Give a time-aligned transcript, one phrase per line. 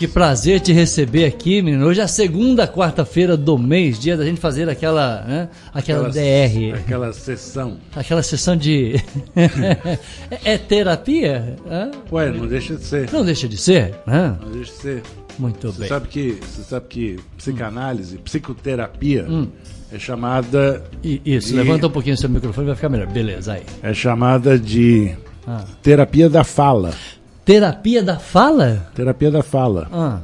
[0.00, 1.84] Que prazer te receber aqui, menino.
[1.86, 6.24] Hoje é a segunda quarta-feira do mês, dia da gente fazer aquela, né, aquela, Aquela-
[6.48, 6.72] DR.
[6.74, 7.76] Aquela sessão.
[7.94, 8.94] Aquela sessão de.
[9.36, 11.54] é, é terapia?
[11.70, 11.90] Hã?
[12.10, 13.12] Ué, não deixa de ser.
[13.12, 14.38] Não deixa de ser, né?
[14.42, 15.02] Não deixa de ser.
[15.38, 15.88] Muito Você bem.
[15.90, 19.48] sabe que, você sabe que psicanálise, psicoterapia Hum.
[19.92, 23.06] é chamada I- Isso, E- levanta um pouquinho o seu microfone, vai ficar melhor.
[23.06, 23.64] Beleza, aí.
[23.82, 25.14] é chamada de
[25.46, 25.62] Ah.
[25.82, 26.94] terapia da fala.
[27.44, 28.88] Terapia da fala?
[28.94, 29.88] Terapia da fala.
[29.92, 30.18] Ah,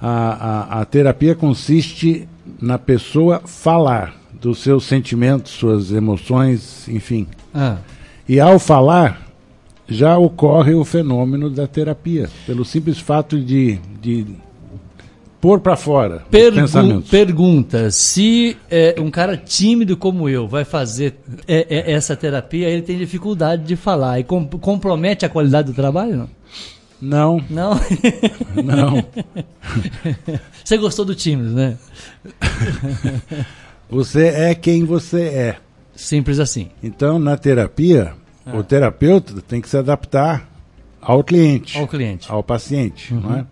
[0.00, 2.28] A, a, a terapia consiste
[2.60, 7.26] na pessoa falar dos seus sentimentos, suas emoções, enfim.
[7.54, 7.78] ah.
[8.28, 9.22] E ao falar,
[9.88, 14.26] já ocorre o fenômeno da terapia, pelo simples fato de, de
[15.46, 17.08] pôr para fora Pergu- pensamentos.
[17.08, 21.14] pergunta: se é, um cara tímido como eu vai fazer
[21.46, 25.74] é, é, essa terapia, ele tem dificuldade de falar e com- compromete a qualidade do
[25.74, 26.28] trabalho?
[27.00, 27.36] Não?
[27.48, 27.80] Não, Não?
[28.64, 29.04] não.
[30.64, 31.76] Você gostou do tímido, né?
[33.88, 35.56] Você é quem você é.
[35.94, 36.70] Simples assim.
[36.82, 38.56] Então, na terapia, Ah.
[38.56, 40.48] o terapeuta tem que se adaptar
[41.00, 42.26] ao cliente, Ao cliente.
[42.30, 43.46] ao paciente, não é?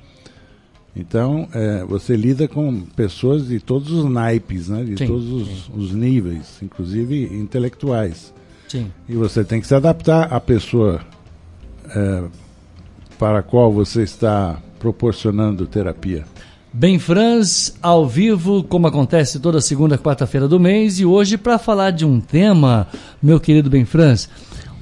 [0.97, 4.85] Então, é, você lida com pessoas de todos os naipes, né?
[4.85, 8.33] de Sim, todos os, os níveis, inclusive intelectuais.
[8.69, 8.91] Sim.
[9.09, 11.01] E você tem que se adaptar à pessoa
[11.89, 12.25] é,
[13.19, 16.25] para a qual você está proporcionando terapia.
[16.73, 21.57] Bem Franz, ao vivo, como acontece toda segunda e quarta-feira do mês, e hoje para
[21.57, 22.89] falar de um tema,
[23.23, 24.29] meu querido Bem Franz,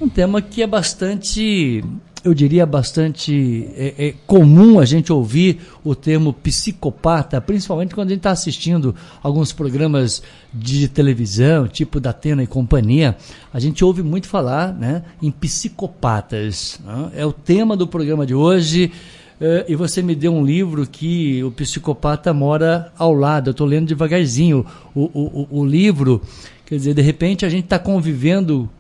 [0.01, 1.85] um tema que é bastante,
[2.25, 8.11] eu diria bastante é, é comum a gente ouvir o termo psicopata, principalmente quando a
[8.11, 13.17] gente está assistindo alguns programas de televisão, tipo da Atena e companhia,
[13.53, 16.79] a gente ouve muito falar né, em psicopatas.
[16.85, 17.11] né?
[17.17, 18.93] É o tema do programa de hoje.
[19.41, 23.49] Eh, e você me deu um livro que o psicopata mora ao lado.
[23.49, 24.65] Eu estou lendo devagarzinho
[24.95, 26.23] o, o, o, o livro.
[26.65, 28.71] Quer dizer, de repente a gente está convivendo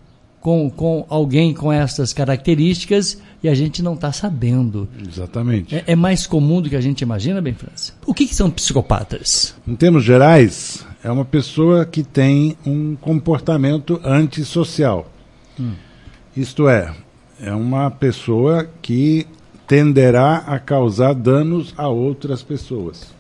[0.42, 4.88] com, com alguém com essas características e a gente não está sabendo.
[5.08, 5.76] Exatamente.
[5.76, 7.94] É, é mais comum do que a gente imagina, bem, França?
[8.04, 9.54] O que, que são psicopatas?
[9.66, 15.08] Em termos gerais, é uma pessoa que tem um comportamento antissocial.
[16.36, 16.92] Isto é,
[17.40, 19.28] é uma pessoa que
[19.66, 23.14] tenderá a causar danos a outras pessoas.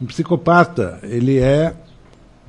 [0.00, 1.74] Um psicopata, ele é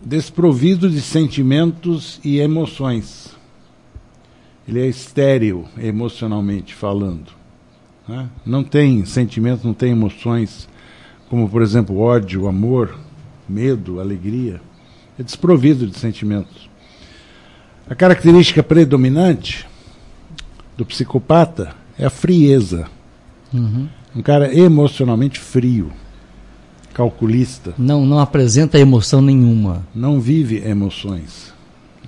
[0.03, 3.35] desprovido de sentimentos e emoções.
[4.67, 7.31] Ele é estéril emocionalmente falando.
[8.07, 8.29] né?
[8.45, 10.67] Não tem sentimentos, não tem emoções
[11.29, 12.97] como por exemplo ódio, amor,
[13.47, 14.59] medo, alegria,
[15.17, 16.69] é desprovido de sentimentos.
[17.87, 19.67] A característica predominante
[20.75, 22.87] do psicopata é a frieza.
[24.15, 25.91] Um cara emocionalmente frio,
[27.03, 29.87] calculista, Não, não apresenta emoção nenhuma.
[29.95, 31.53] não vive emoções.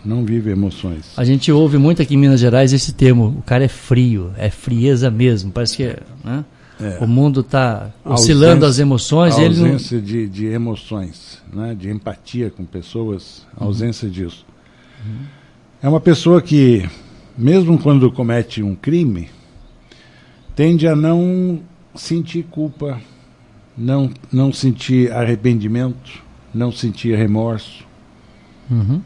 [0.04, 1.14] Não vive emoções.
[1.16, 3.38] A gente ouve muito aqui em Minas Gerais esse termo.
[3.40, 5.52] O cara é frio, é frieza mesmo.
[5.52, 6.44] Parece que né?
[6.80, 6.98] É.
[7.00, 9.36] o mundo está oscilando Ausência- as emoções.
[9.38, 11.74] A ele não, ausência de, de emoções, né?
[11.80, 14.44] de empatia com pessoas, a ausência disso.
[15.82, 16.90] É uma pessoa que,
[17.38, 19.30] mesmo quando comete um crime,
[20.56, 21.60] tende a não
[21.96, 23.00] sentir culpa,
[23.82, 26.22] não, não sentir arrependimento,
[26.54, 27.84] não sentir remorso.
[28.70, 29.02] Uhum.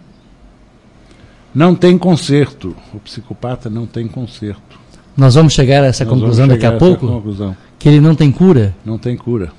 [1.53, 2.75] Não tem conserto.
[2.93, 4.77] O psicopata não tem conserto.
[5.15, 7.07] Nós vamos chegar a essa Nós conclusão daqui a essa pouco?
[7.07, 7.55] conclusão.
[7.79, 8.75] Que ele não tem cura?
[8.83, 9.51] Não tem cura.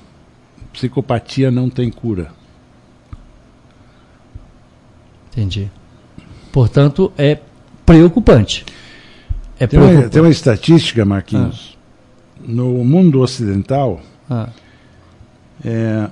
[0.71, 2.29] Psicopatia não tem cura.
[5.31, 5.69] Entendi.
[6.51, 7.39] Portanto, é
[7.85, 8.65] preocupante.
[9.59, 11.75] É Tem uma, tem uma estatística, Marquinhos.
[12.39, 14.49] No mundo ocidental, Ah,
[15.67, 16.09] é,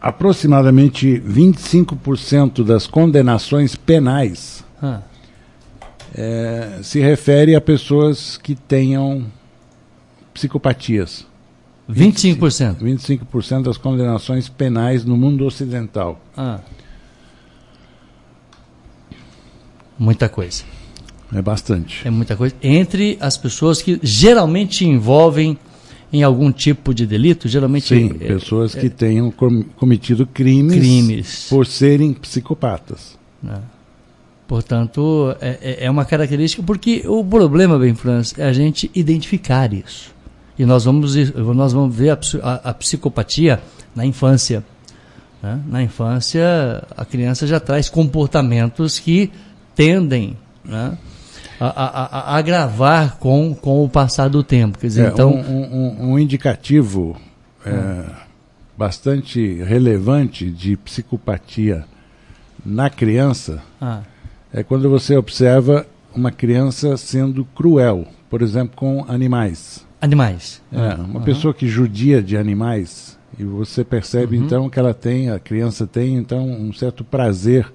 [0.00, 5.02] aproximadamente 25% das condenações penais ah,
[6.14, 9.26] é, se refere a pessoas que tenham
[10.32, 11.26] psicopatias.
[11.90, 12.78] 25%.
[12.78, 16.20] 25% das condenações penais no mundo ocidental.
[16.36, 16.60] Ah.
[19.98, 20.64] Muita coisa.
[21.32, 22.06] É bastante.
[22.06, 22.54] É muita coisa.
[22.62, 25.58] Entre as pessoas que geralmente envolvem
[26.12, 31.46] em algum tipo de delito, geralmente Sim, é, pessoas que tenham com- cometido crimes, crimes.
[31.50, 33.18] por serem psicopatas.
[33.42, 33.58] né?
[34.46, 39.72] Portanto, é, é- é uma característica, porque o problema, bem, Franz, é a gente identificar
[39.74, 40.10] isso.
[40.58, 41.14] E nós vamos,
[41.54, 43.60] nós vamos ver a, a- a psicopatia
[43.94, 44.64] na infância.
[45.42, 45.60] né?
[45.68, 49.30] Na infância, a criança já traz comportamentos que
[49.76, 50.36] tendem.
[50.64, 50.96] Né?
[51.60, 54.78] A, a, a, agravar com, com o passar do tempo.
[54.78, 55.30] Quer dizer, É, então.
[55.32, 57.16] um, um- um indicativo
[57.66, 58.04] é,
[58.76, 61.84] bastante relevante de psicopatia
[62.64, 64.02] na criança Ah,
[64.52, 69.86] é quando você observa uma criança sendo cruel, por exemplo, com animais.
[70.00, 70.62] animais.
[70.72, 75.38] É, uma pessoa que judia de animais e você percebe então que ela tem, a
[75.38, 77.70] criança tem então um certo prazer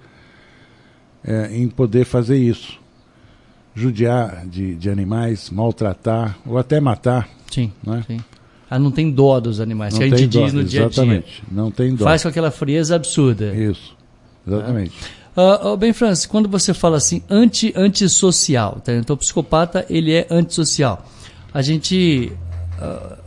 [1.23, 2.79] é, em poder fazer isso,
[3.75, 7.27] judiar de, de animais, maltratar ou até matar.
[7.51, 8.03] Sim, Né?
[8.07, 8.19] sim.
[8.69, 10.85] Ah, não tem dó dos animais, Não que a gente tem diz dó, no dia
[10.85, 10.91] a dia.
[11.03, 12.05] exatamente, não tem dó.
[12.05, 13.53] Faz com aquela frieza absurda.
[13.53, 13.95] Isso,
[14.47, 14.93] exatamente.
[15.35, 18.93] Ah, ah, bem, Francis, quando você fala assim, anti, antissocial, tá?
[18.93, 21.05] então o psicopata ele é antissocial.
[21.53, 22.31] A gente.
[22.79, 23.17] ah,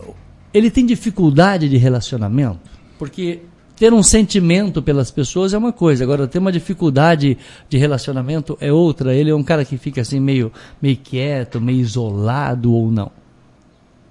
[0.52, 2.58] ele tem dificuldade de relacionamento,
[2.98, 3.40] porque
[3.76, 7.36] ter um sentimento pelas pessoas é uma coisa, agora ter uma dificuldade
[7.68, 9.14] de relacionamento é outra.
[9.14, 10.50] Ele é um cara que fica assim meio,
[10.80, 13.12] meio quieto, meio isolado ou não.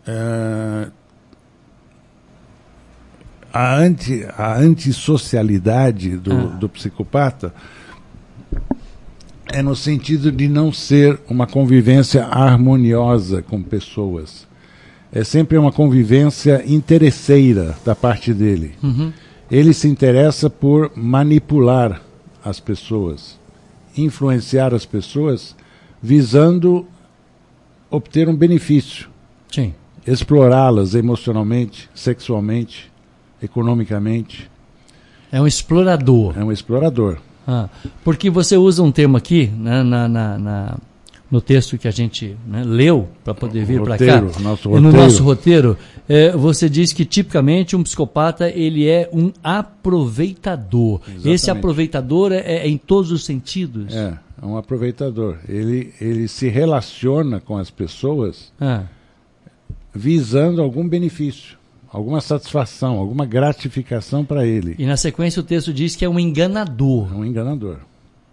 [0.08, 0.88] É,
[3.52, 6.58] a, anti, a antissocialidade do, Ah.
[6.60, 7.54] do psicopata
[9.48, 14.46] é no sentido de não ser uma convivência harmoniosa com pessoas.
[15.12, 18.74] É sempre uma convivência interesseira da parte dele.
[18.84, 19.14] Uhum.
[19.50, 22.01] Ele se interessa por manipular
[22.44, 23.39] as pessoas,
[23.97, 25.56] influenciar as pessoas,
[26.01, 26.86] visando
[27.89, 29.07] obter um benefício
[29.51, 29.74] Sim.
[30.06, 32.92] explorá-las emocionalmente, sexualmente,
[33.42, 34.50] economicamente.
[35.31, 36.38] É um explorador.
[36.38, 37.18] É um explorador.
[37.47, 37.69] Ah,
[38.03, 40.77] porque você usa um termo aqui né, na, na- na-
[41.36, 44.22] no texto que a gente né, leu para poder vir para cá.
[44.40, 45.78] nosso no nosso roteiro,
[46.08, 51.02] é, você diz que tipicamente um psicopata ele é um aproveitador.
[51.08, 51.60] Esse Exatamente.
[51.60, 53.94] aproveitador é, é em todos os sentidos.
[53.94, 55.38] É, é um aproveitador.
[55.48, 58.84] Ele, ele se relaciona com as pessoas Ah,
[59.94, 61.58] visando algum benefício,
[61.92, 64.76] alguma satisfação, alguma gratificação para ele.
[64.80, 67.78] e na sequência o texto diz que é um enganador, É um enganador.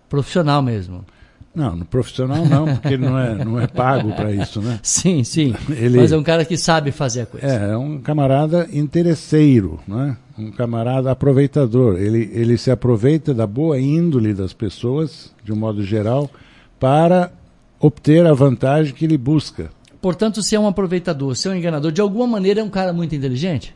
[0.09, 1.05] profissional mesmo.
[1.55, 4.81] Não, no profissional não, porque ele não é, não é pago para isso, né?
[4.83, 5.55] Sim, sim.
[5.69, 7.47] Ele- Mas é um cara que sabe fazer a coisa.
[7.47, 10.17] É, é um camarada interesseiro, né?
[10.39, 11.99] um camarada aproveitador.
[12.01, 16.31] Ele, ele se aproveita da boa índole das pessoas, de um modo geral,
[16.81, 17.31] para
[17.79, 19.71] obter a vantagem que ele busca.
[20.01, 22.95] Portanto, se é um aproveitador, se é um enganador, de alguma maneira é um cara
[22.95, 23.75] muito inteligente?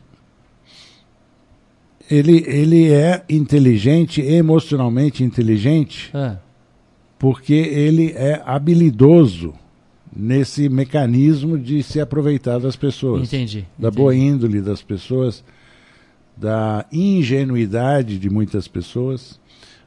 [2.09, 6.37] Ele, ele é inteligente, emocionalmente inteligente, Ah,
[7.19, 9.53] porque ele é habilidoso
[10.15, 13.23] nesse mecanismo de se aproveitar das pessoas.
[13.27, 13.65] entendi.
[13.77, 13.97] da entendi.
[13.97, 15.43] boa índole das pessoas,
[16.35, 19.39] da ingenuidade de muitas pessoas.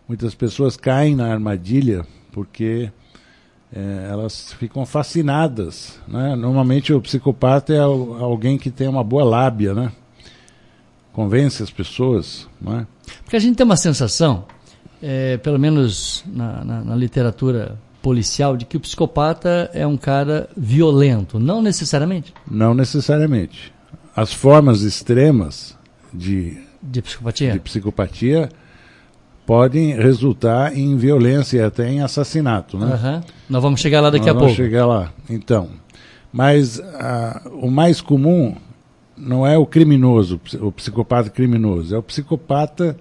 [0.08, 2.90] Muitas pessoas caem na armadilha porque
[3.72, 6.00] eh, elas ficam fascinadas.
[6.08, 6.34] Né?
[6.34, 9.92] Normalmente o psicopata é al- alguém que tem uma boa lábia, né?
[11.12, 12.48] convence as pessoas.
[12.60, 12.86] Né?
[13.24, 14.44] Porque a gente tem uma sensação,
[15.02, 20.48] é, pelo menos na, na- na literatura policial, de que o psicopata é um cara
[20.56, 21.38] violento.
[21.38, 23.72] Não necessariamente Não necessariamente.
[24.16, 25.76] As formas extremas
[26.12, 27.52] de de psicopatia.
[27.52, 28.48] de psicopatia
[29.46, 32.92] podem resultar em violência e até em assassinato, né?
[32.94, 33.24] Aham.
[33.48, 34.62] Nós vamos chegar lá daqui Nós a vamos pouco.
[34.62, 35.12] chegar lá.
[35.28, 35.68] Então,
[36.32, 38.54] mas ah, o mais comum
[39.16, 42.96] não é o criminoso, o psicopata criminoso, é o psicopata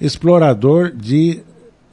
[0.00, 1.42] explorador de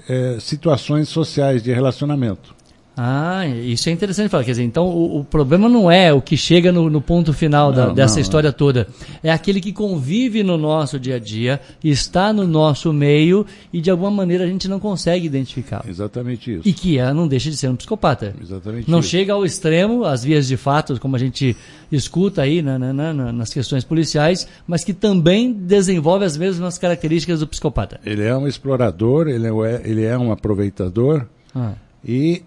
[0.08, 2.54] eh, situações sociais de relacionamento.
[2.96, 4.44] Ah, isso é interessante falar.
[4.44, 7.72] Quer dizer, então o, o problema não é o que chega no, no ponto final
[7.74, 8.88] da- Não, dessa não, história toda.
[9.24, 13.90] É aquele que convive no nosso dia a dia, está no nosso meio e de
[13.90, 15.90] alguma maneira a gente não consegue identificá-lo.
[15.90, 16.62] Exatamente isso.
[16.70, 18.36] E que é, não deixa de ser um psicopata.
[18.40, 19.10] Exatamente Não isso.
[19.10, 21.58] chega ao extremo, às vias de fato, como a gente
[21.92, 27.40] escuta aí na- na- na- nas questões policiais, mas que também desenvolve as mesmas características
[27.40, 28.00] do psicopata.
[28.06, 31.74] Ele é um explorador, ele é, ele é um aproveitador Ah,
[32.06, 32.42] e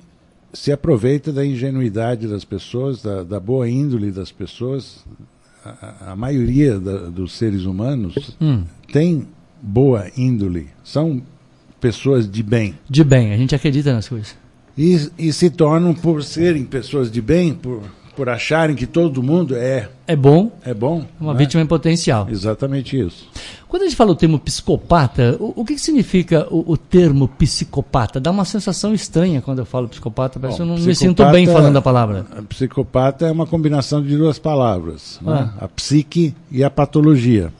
[0.52, 5.04] se aproveita da ingenuidade das pessoas, da, da boa índole das pessoas.
[5.64, 8.62] A, a- maioria da- dos seres humanos hum,
[8.92, 9.26] tem
[9.60, 11.20] boa índole, são
[11.80, 12.78] pessoas de bem.
[12.88, 14.36] de bem, a gente acredita nas coisas.
[14.78, 17.82] E, e se tornam, por serem pessoas de bem, por,
[18.16, 21.04] por acharem que todo mundo é, É bom, é bom.
[21.20, 21.38] uma né?
[21.38, 22.26] vítima em potencial.
[22.30, 23.28] Exatamente isso.
[23.68, 27.28] Quando a gente fala o termo psicopata, o, o que, que significa o, o termo
[27.28, 28.18] psicopata?
[28.18, 31.24] Dá uma sensação estranha quando eu falo psicopata, parece que eu Bom, não me sinto
[31.26, 32.24] bem falando a palavra.
[32.36, 35.50] A psicopata é uma combinação de duas palavras, né?
[35.60, 35.64] Ah.
[35.66, 37.52] a psique e a patologia.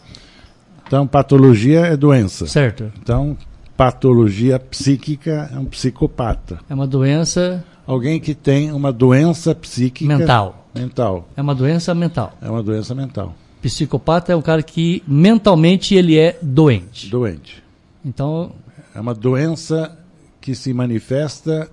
[0.86, 2.46] Então, patologia é doença.
[2.46, 2.90] Certo.
[3.02, 3.36] Então,
[3.76, 6.60] patologia psíquica é um psicopata.
[6.70, 10.66] É uma doença alguém que tem uma doença psíquica Mental.
[10.74, 11.28] mental.
[11.36, 12.36] É uma doença mental.
[12.40, 13.34] É uma doença mental.
[13.62, 17.08] Psicopata é um cara que mentalmente ele é doente.
[17.08, 17.62] Doente.
[18.04, 18.52] Então,
[18.94, 19.96] É uma doença
[20.40, 21.70] que se manifesta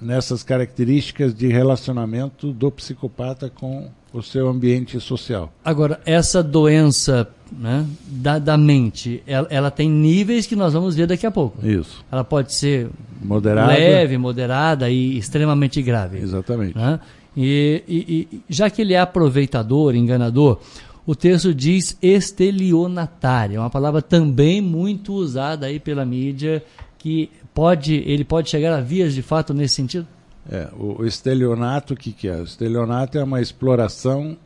[0.00, 5.52] nessas características de relacionamento do psicopata com o seu ambiente social.
[5.64, 11.06] agora, essa doença né, da, da mente, ela, ela tem níveis que nós vamos ver
[11.06, 11.66] daqui a pouco.
[11.66, 12.04] Isso.
[12.10, 12.88] Ela pode ser
[13.22, 13.68] Moderado.
[13.68, 16.18] leve, moderada e extremamente grave.
[16.18, 16.76] Exatamente.
[16.76, 17.00] né?
[17.36, 20.58] E, e- e já que ele é aproveitador, enganador,
[21.06, 26.62] o texto diz estelionatário, é uma palavra também muito usada aí pela mídia,
[26.98, 30.06] que pode, ele pode chegar a vias de fato nesse sentido?
[30.50, 32.36] É, o, o estelionato, o que, que é?
[32.36, 34.36] O estelionato é uma exploração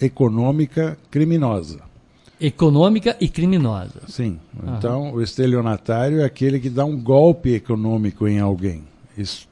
[0.00, 1.80] econômica criminosa.
[2.40, 4.00] Econômica e criminosa.
[4.08, 4.40] Sim.
[4.76, 8.82] Então, o estelionatário é aquele que dá um golpe econômico em alguém.
[9.16, 9.48] Isso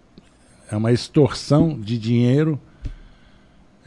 [0.69, 2.59] é uma extorsão de dinheiro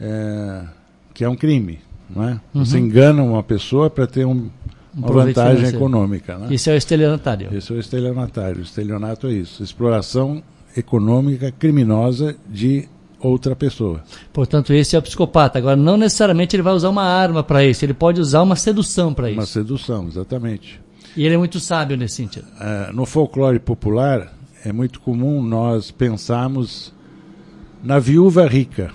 [0.00, 0.64] é,
[1.12, 1.80] que é um crime.
[2.08, 2.40] Não é?
[2.54, 4.50] Você engana uma pessoa para ter um-
[4.94, 5.76] uma proveito vantagem financeiro.
[5.78, 6.38] econômica.
[6.38, 6.54] Né?
[6.54, 7.54] Isso é o estelionatário.
[7.56, 8.58] Esse é o estelionatário.
[8.58, 9.62] O estelionato é isso.
[9.62, 10.42] Exploração
[10.76, 12.88] econômica criminosa de
[13.20, 14.02] outra pessoa.
[14.32, 15.58] Portanto, esse é o psicopata.
[15.58, 19.14] Agora, não necessariamente ele vai usar uma arma para isso, ele pode usar uma sedução
[19.14, 19.52] para Uma isso.
[19.52, 20.80] sedução, exatamente.
[21.16, 22.46] E ele é muito sábio nesse sentido.
[22.58, 24.32] Ah, no folclore popular,
[24.64, 26.92] é muito comum nós pensarmos
[27.82, 28.90] na viúva rica,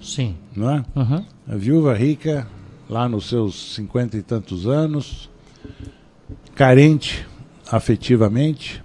[0.00, 0.36] Sim.
[0.54, 0.84] não é?
[0.94, 1.24] Aham.
[1.48, 2.46] A viúva rica,
[2.88, 5.28] lá nos seus cinquenta e tantos anos,
[6.54, 7.26] carente
[7.70, 8.82] afetivamente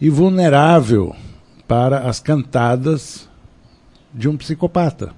[0.00, 1.14] e vulnerável
[1.66, 3.28] para as cantadas
[4.12, 5.12] de um psicopata,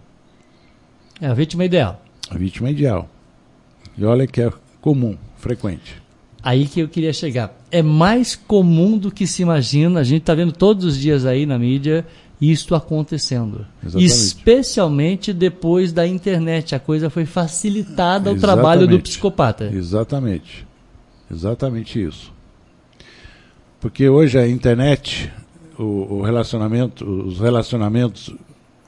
[1.20, 2.02] É a vítima ideal.
[2.30, 3.08] a vítima ideal.
[3.96, 6.02] E olha que é comum, frequente.
[6.42, 7.52] Aí que eu queria chegar.
[7.70, 10.00] É mais comum do que se imagina.
[10.00, 12.06] A gente está vendo todos os dias aí na mídia
[12.40, 13.66] isto acontecendo.
[13.82, 14.12] Exatamente.
[14.12, 16.74] Especialmente depois da internet.
[16.74, 19.70] A coisa foi facilitada ao trabalho do psicopata.
[19.72, 20.64] Exatamente.
[21.30, 22.32] Exatamente isso.
[23.80, 25.32] Porque hoje a internet,
[25.78, 28.35] o, o relacionamento, os relacionamentos,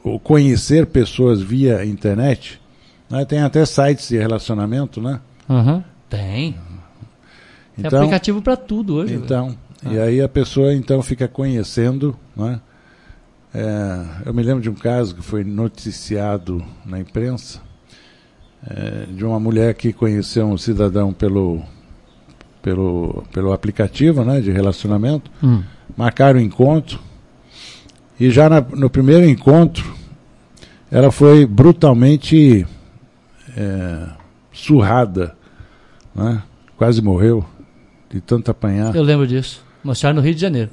[0.02, 2.60] o conhecer pessoas via internet,
[3.10, 5.20] né, tem até sites de relacionamento, né?
[5.48, 5.84] Aham.
[6.08, 6.52] Tem.
[6.52, 9.14] Tem Então, aplicativo para tudo hoje.
[9.14, 9.56] então
[9.88, 12.60] e aí a pessoa então fica conhecendo, né?
[13.54, 17.60] É, eu me lembro de um caso que foi noticiado na imprensa
[18.68, 21.62] é, de uma mulher que conheceu um cidadão pelo
[22.60, 25.62] pelo pelo aplicativo, né, de relacionamento, Hum.
[25.98, 27.00] Marcaram o encontro
[28.20, 29.94] e já na- no primeiro encontro
[30.90, 32.64] ela foi brutalmente
[33.56, 34.06] é,
[34.52, 35.34] surrada,
[36.14, 36.42] né?
[36.76, 37.44] Quase morreu
[38.08, 38.94] de tanto apanhar.
[38.94, 39.60] Eu lembro disso.
[39.82, 40.70] Mostraram no Rio de Janeiro.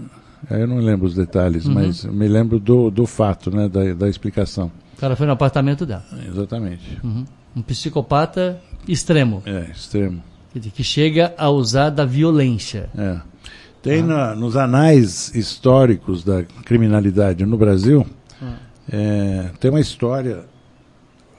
[0.50, 1.74] É, Eu não lembro os detalhes, Uhum.
[1.74, 4.72] mas me lembro do, do fato, né, da, da explicação.
[4.96, 6.06] O cara foi no apartamento dela.
[6.28, 7.00] Exatamente.
[7.04, 7.26] Uhum.
[7.56, 9.42] Um psicopata extremo.
[9.46, 10.22] É, extremo.
[10.74, 12.90] Que chega a usar da violência.
[12.98, 13.18] É.
[13.86, 18.06] Tem na- nos anais históricos da criminalidade no Brasil,
[18.92, 20.44] é, tem uma história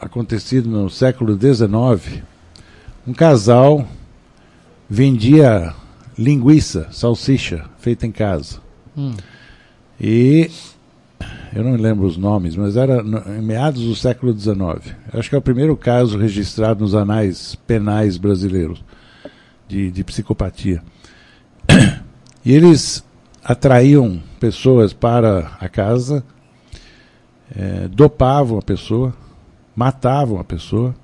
[0.00, 2.22] acontecida no século XIX.
[3.06, 3.86] Um casal
[4.88, 5.74] vendia
[6.16, 8.58] linguiça, salsicha, feita em casa.
[8.96, 9.14] Hum.
[10.00, 10.48] E
[11.52, 13.02] eu não lembro os nomes, mas era
[13.36, 14.94] em meados do século XIX.
[15.12, 18.84] Acho que é o primeiro caso registrado nos anais penais brasileiros
[19.66, 20.80] de, de psicopatia.
[22.46, 23.04] E eles
[23.42, 26.24] atraíam pessoas para a casa,
[27.52, 29.12] eh, dopavam a pessoa,
[29.74, 30.94] matavam a pessoa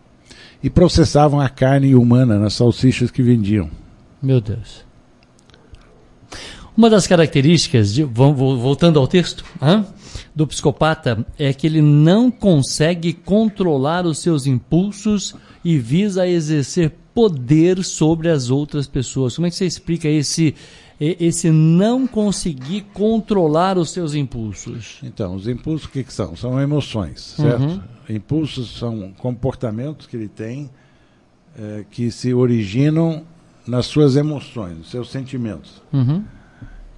[0.62, 3.68] e processavam a carne humana nas salsichas que vendiam.
[4.22, 4.84] Meu Deus.
[6.76, 9.44] Uma das características, de, voltando ao texto,
[10.32, 15.34] do psicopata é que ele não consegue controlar os seus impulsos
[15.64, 19.34] e visa exercer poder sobre as outras pessoas.
[19.34, 20.54] Como é que você explica esse,
[21.04, 25.00] esse não conseguir controlar os seus impulsos?
[25.02, 26.37] Então, os impulsos o que, que são?
[26.37, 27.62] São emoções, certo?
[27.62, 27.80] Uhum.
[28.09, 30.71] Impulsos são comportamentos que ele tem
[31.59, 33.25] eh, que se originam
[33.66, 35.82] nas suas emoções, nos seus sentimentos.
[35.92, 36.25] Uhum.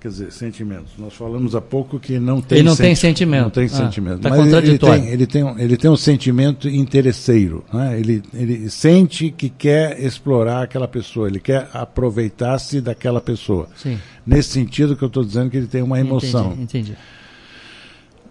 [0.04, 0.92] Quer dizer, sentimentos.
[0.98, 3.42] Nós falamos há pouco que não tem Ele não tem sentimento.
[3.44, 4.18] Não tem Ah, sentimento.
[4.20, 5.02] tá Mas ele- ele contraditório.
[5.02, 7.64] tem, ele, tem um, ele tem um sentimento interesseiro.
[7.72, 7.98] Né?
[7.98, 13.66] Ele, ele sente que quer explorar aquela pessoa, ele quer aproveitar-se daquela pessoa.
[13.76, 13.98] Sim.
[14.26, 16.52] Nesse sentido que eu estou dizendo que ele tem uma emoção.
[16.52, 16.96] Entendi, entendi.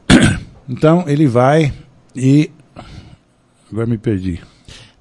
[0.69, 1.73] Então ele vai
[2.15, 2.51] e.
[3.71, 4.39] Agora me perdi.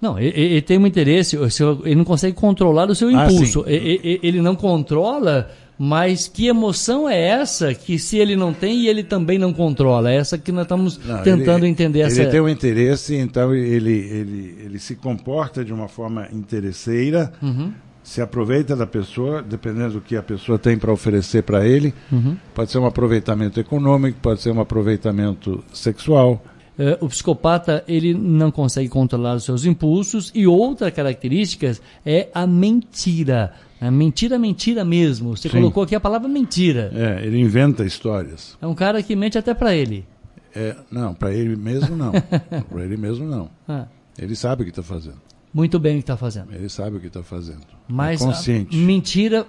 [0.01, 1.37] Não, ele, ele tem um interesse,
[1.85, 3.63] ele não consegue controlar o seu Ah, impulso.
[3.65, 3.71] sim.
[3.71, 8.81] E- e- Ele não controla Mas que emoção é essa que se ele não tem
[8.81, 10.13] e ele também não controla?
[10.13, 12.27] É essa que nós estamos Não, tentando ele, entender ele essa.
[12.27, 18.21] tem um interesse, então ele, ele, ele se comporta de uma forma interesseira, Uhum, se
[18.21, 21.95] aproveita da pessoa, dependendo do que a pessoa tem para oferecer para ele.
[22.11, 22.37] uhum.
[22.55, 26.43] Pode ser um aproveitamento econômico, pode ser um aproveitamento sexual.
[26.79, 32.47] É, o psicopata ele não consegue controlar os seus impulsos e outra característica é a
[32.47, 33.53] mentira.
[33.83, 35.37] A mentira, mentira mesmo.
[35.37, 35.57] Você Sim.
[35.57, 36.93] colocou aqui a palavra mentira.
[36.95, 38.57] É, ele inventa histórias.
[38.63, 40.07] É um cara que mente até para ele.
[40.55, 42.13] É, não, para ele mesmo não.
[42.71, 43.51] para ele mesmo não.
[43.67, 43.87] Ah,
[44.17, 45.21] Ele sabe o que está fazendo.
[45.53, 46.55] muito bem o que está fazendo.
[46.55, 47.67] Ele sabe o que está fazendo.
[47.89, 48.77] Mas é consciente.
[48.77, 49.45] mentira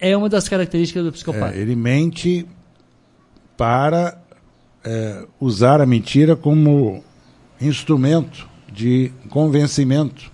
[0.00, 1.54] é uma das características do psicopata.
[1.54, 2.46] É, ele mente
[3.58, 4.18] para
[4.82, 7.04] é, usar a mentira como
[7.60, 10.32] instrumento de convencimento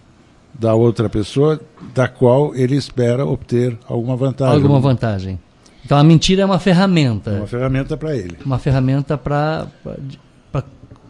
[0.55, 1.61] da outra pessoa,
[1.95, 4.55] da qual ele espera obter alguma vantagem.
[4.55, 5.39] Alguma vantagem.
[5.85, 7.31] Então a mentira é uma É ferramenta.
[7.33, 8.37] uma ferramenta para ele.
[8.45, 9.67] Uma ferramenta para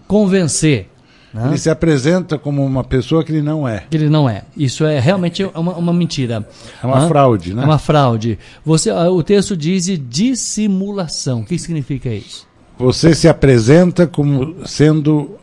[0.07, 0.89] convencer.
[1.33, 1.49] Né?
[1.49, 3.85] Ele se apresenta como uma pessoa que ele não é.
[3.91, 4.43] Ele não é.
[4.57, 6.47] Isso é realmente uma, uma mentira.
[6.83, 7.09] É uma Hã?
[7.09, 7.63] fraude, né?
[7.63, 8.39] É uma fraude.
[8.65, 11.41] Você, ah, o texto diz dissimulação.
[11.41, 12.47] O que significa isso?
[12.79, 15.37] Você se apresenta como sendo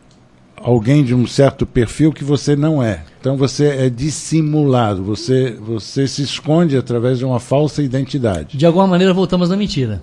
[0.60, 3.02] alguém de um certo perfil que você não é.
[3.20, 8.56] Então você é dissimulado, você, você se esconde através de uma falsa identidade.
[8.56, 10.02] De alguma maneira voltamos na mentira.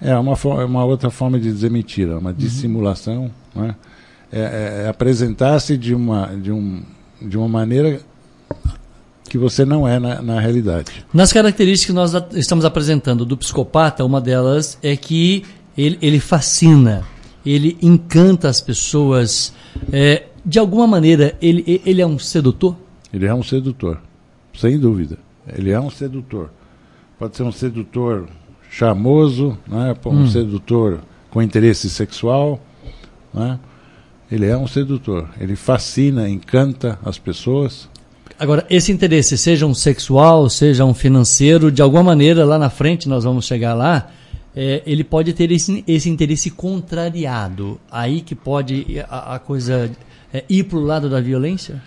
[0.00, 3.30] É uma, é uma outra forma de dizer mentira, uma dissimulação.
[3.54, 3.74] né?
[4.32, 6.82] É, é- é apresentar-se de uma, de, um,
[7.20, 8.00] de uma maneira
[9.28, 10.90] que você não é na, na realidade.
[11.12, 15.44] Nas características que nós estamos apresentando do psicopata, uma delas é que
[15.76, 17.02] ele, ele fascina,
[17.46, 19.52] ele encanta as pessoas.
[19.92, 22.74] É, de alguma maneira, ele, ele é um sedutor?
[23.12, 24.00] Ele é um sedutor,
[24.58, 25.18] sem dúvida.
[25.46, 26.50] Ele é um sedutor.
[27.18, 28.26] Pode ser um sedutor
[28.70, 29.94] charmoso, né?
[30.06, 30.26] um Hum.
[30.26, 32.58] sedutor com interesse sexual.
[33.34, 33.58] Né?
[34.30, 35.28] Ele é um sedutor.
[35.38, 37.88] Ele fascina, encanta as pessoas.
[38.38, 43.08] Agora, esse interesse, seja um sexual, seja um financeiro, de alguma maneira, lá na frente,
[43.08, 44.10] nós vamos chegar lá,
[44.54, 47.80] é, ele pode ter esse, esse interesse contrariado.
[47.90, 49.90] Aí que pode a, a coisa
[50.32, 51.82] é, ir para o lado da violência?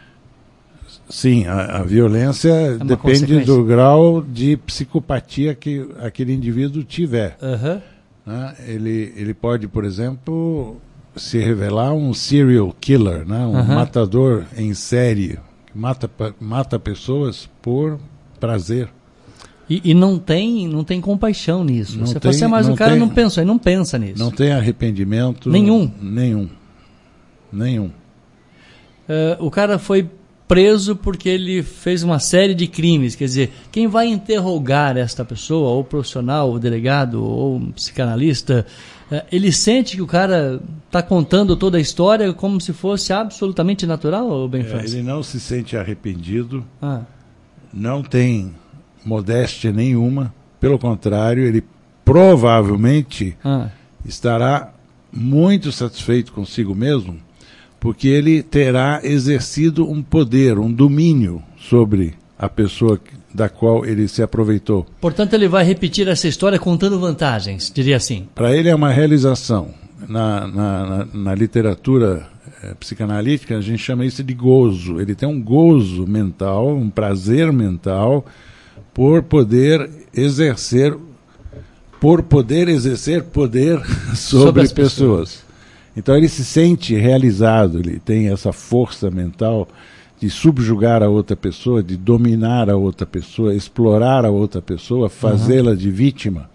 [1.09, 7.37] Sim, a, a violência É depende do grau de psicopatia que aquele indivíduo tiver.
[7.41, 7.81] Aham.
[8.25, 8.55] né?
[8.67, 10.77] Ele, ele pode, por exemplo,
[11.15, 13.45] se revelar um serial killer, né?
[13.45, 13.75] um Aham.
[13.75, 17.99] matador em série, que mata, mata pessoas por
[18.39, 18.89] prazer.
[19.69, 21.97] E, e não tem não tem compaixão nisso.
[21.97, 24.19] Não Você tem- fala assim, "Ah, mas o cara tem- não ele não pensa nisso.
[24.19, 25.49] Não tem arrependimento.
[25.49, 25.91] Nenhum.
[26.01, 26.47] Nenhum.
[27.51, 27.89] Nenhum.
[29.07, 30.07] É, o cara foi
[30.47, 33.15] preso porque ele fez uma série de crimes.
[33.15, 38.65] Quer dizer, quem vai interrogar esta pessoa, ou profissional, ou delegado, ou um psicanalista,
[39.11, 43.87] é, ele sente que o cara está contando toda a história como se fosse absolutamente
[43.87, 47.01] natural, ou bem É, ele não se sente arrependido, Ah,
[47.73, 48.53] não tem
[49.05, 50.33] modéstia nenhuma.
[50.59, 51.63] Pelo contrário, ele
[52.03, 53.69] provavelmente ah,
[54.05, 54.73] estará
[55.11, 57.17] muito satisfeito consigo mesmo,
[57.79, 62.99] porque ele terá exercido um poder, um domínio sobre a pessoa
[63.33, 64.85] da qual ele se aproveitou.
[65.01, 68.27] Portanto, ele vai repetir essa história contando vantagens, diria assim.
[68.33, 69.69] Para ele é uma realização.
[70.07, 72.27] Na, na, na, na literatura
[72.61, 75.01] eh, psicanalítica, a gente chama isso de gozo.
[75.01, 78.25] Ele tem um gozo mental, um prazer mental
[78.95, 80.97] por poder exercer
[81.99, 83.79] por poder exercer poder
[84.15, 85.43] sobre, Sobre as pessoas.
[85.97, 89.67] Então ele se sente realizado, ele tem essa força mental
[90.19, 95.75] de subjugar a outra pessoa, de dominar a outra pessoa, explorar a outra pessoa, fazê-la
[95.75, 96.49] de vítima.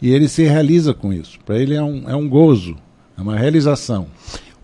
[0.00, 1.38] E ele se realiza com isso.
[1.44, 2.76] Para ele é um, é um gozo,
[3.16, 4.06] é uma realização.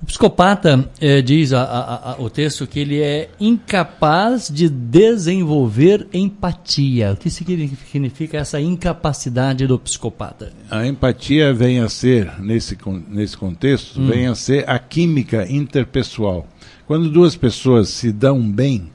[0.02, 6.06] O psicopata eh, diz a- a- a- o texto que ele é incapaz de desenvolver
[6.12, 7.12] empatia.
[7.12, 10.52] O que significa essa incapacidade do psicopata?
[10.70, 16.46] A empatia vem a ser, nesse, nesse contexto, vem a ser a química interpessoal.
[16.86, 18.90] Quando duas pessoas se dão bem,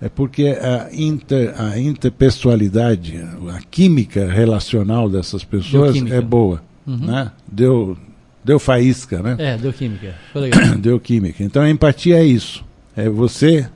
[0.00, 3.16] é porque a, inter, a interpessoalidade,
[3.52, 6.62] a química relacional dessas pessoas é boa.
[6.86, 7.32] Né?
[7.50, 7.98] Deu,
[8.46, 9.36] deu faísca, né?
[9.38, 10.14] É, deu química.
[10.32, 10.74] Foi legal.
[10.78, 11.42] deu química.
[11.42, 12.64] Então a empatia é isso.
[12.96, 13.68] É você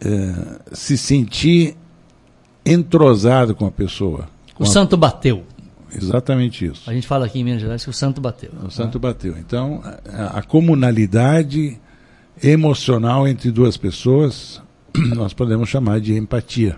[0.00, 1.76] eh, se sentir
[2.64, 4.28] entrosado com a pessoa.
[4.54, 5.44] Com O a- santo bateu.
[5.92, 6.88] Exatamente isso.
[6.88, 8.52] A gente fala aqui em Minas Gerais que o santo bateu.
[8.64, 9.36] O santo bateu.
[9.36, 11.76] Então, a, a comunalidade
[12.40, 14.62] emocional entre duas pessoas,
[15.16, 16.76] nós podemos chamar de empatia.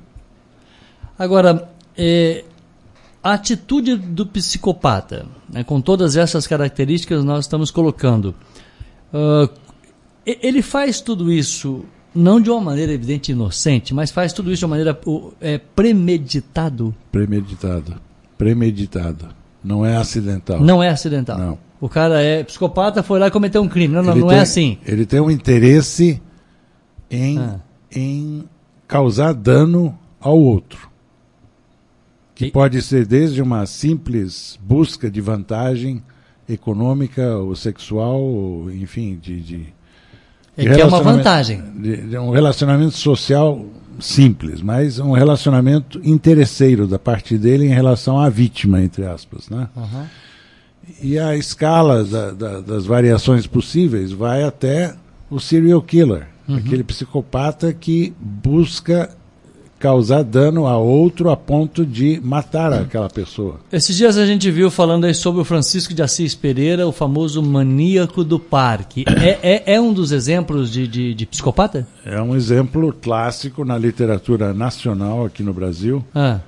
[1.18, 2.42] Agora, é,
[3.22, 8.34] a atitude do psicopata, né, com todas essas características nós estamos colocando,
[9.12, 9.48] uh,
[10.24, 11.84] ele faz tudo isso
[12.14, 14.98] não de uma maneira evidente inocente, mas faz tudo isso de uma maneira
[15.40, 16.94] é, premeditado.
[17.10, 17.94] Premeditado.
[18.36, 19.28] Premeditado.
[19.62, 20.60] Não é acidental.
[20.60, 21.38] Não é acidental.
[21.38, 21.58] Não.
[21.80, 23.94] O cara é psicopata, foi lá e cometeu um crime.
[23.94, 24.78] Não, não, não é tem, é assim.
[24.86, 26.20] Ele tem um interesse
[27.10, 27.60] em, ah.
[27.94, 28.44] em
[28.86, 30.91] causar dano ao outro.
[32.46, 36.02] Que pode ser desde uma simples busca de vantagem
[36.48, 39.66] econômica ou sexual, ou, enfim, de, de
[40.56, 41.62] é que é uma vantagem.
[41.76, 43.64] De, de um relacionamento social
[43.98, 49.48] simples, mas um relacionamento interesseiro da parte dele em relação à vítima, entre aspas.
[49.48, 49.68] Né?
[49.76, 50.04] Uhum.
[51.00, 54.94] E a escala da, da, das variações possíveis vai até
[55.30, 56.56] o serial killer, uhum.
[56.56, 59.10] aquele psicopata que busca
[59.82, 63.58] causar dano a outro a ponto de matar aquela pessoa.
[63.72, 67.42] Esses dias a gente viu falando aí sobre o Francisco de Assis Pereira, o famoso
[67.42, 69.04] maníaco do parque.
[69.20, 71.84] É, é, é um dos exemplos de, de, de, psicopata?
[72.06, 76.04] É um exemplo clássico na literatura nacional aqui no Brasil.
[76.14, 76.38] Ah.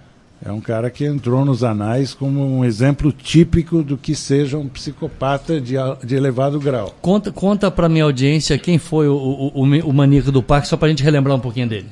[0.44, 4.68] É um cara que entrou nos anais como um exemplo típico do que seja um
[4.68, 6.94] psicopata de, de elevado grau.
[7.02, 10.76] Conta, conta para minha audiência quem foi o, o, o, o maníaco do parque, só
[10.76, 11.88] para a gente relembrar um pouquinho dele.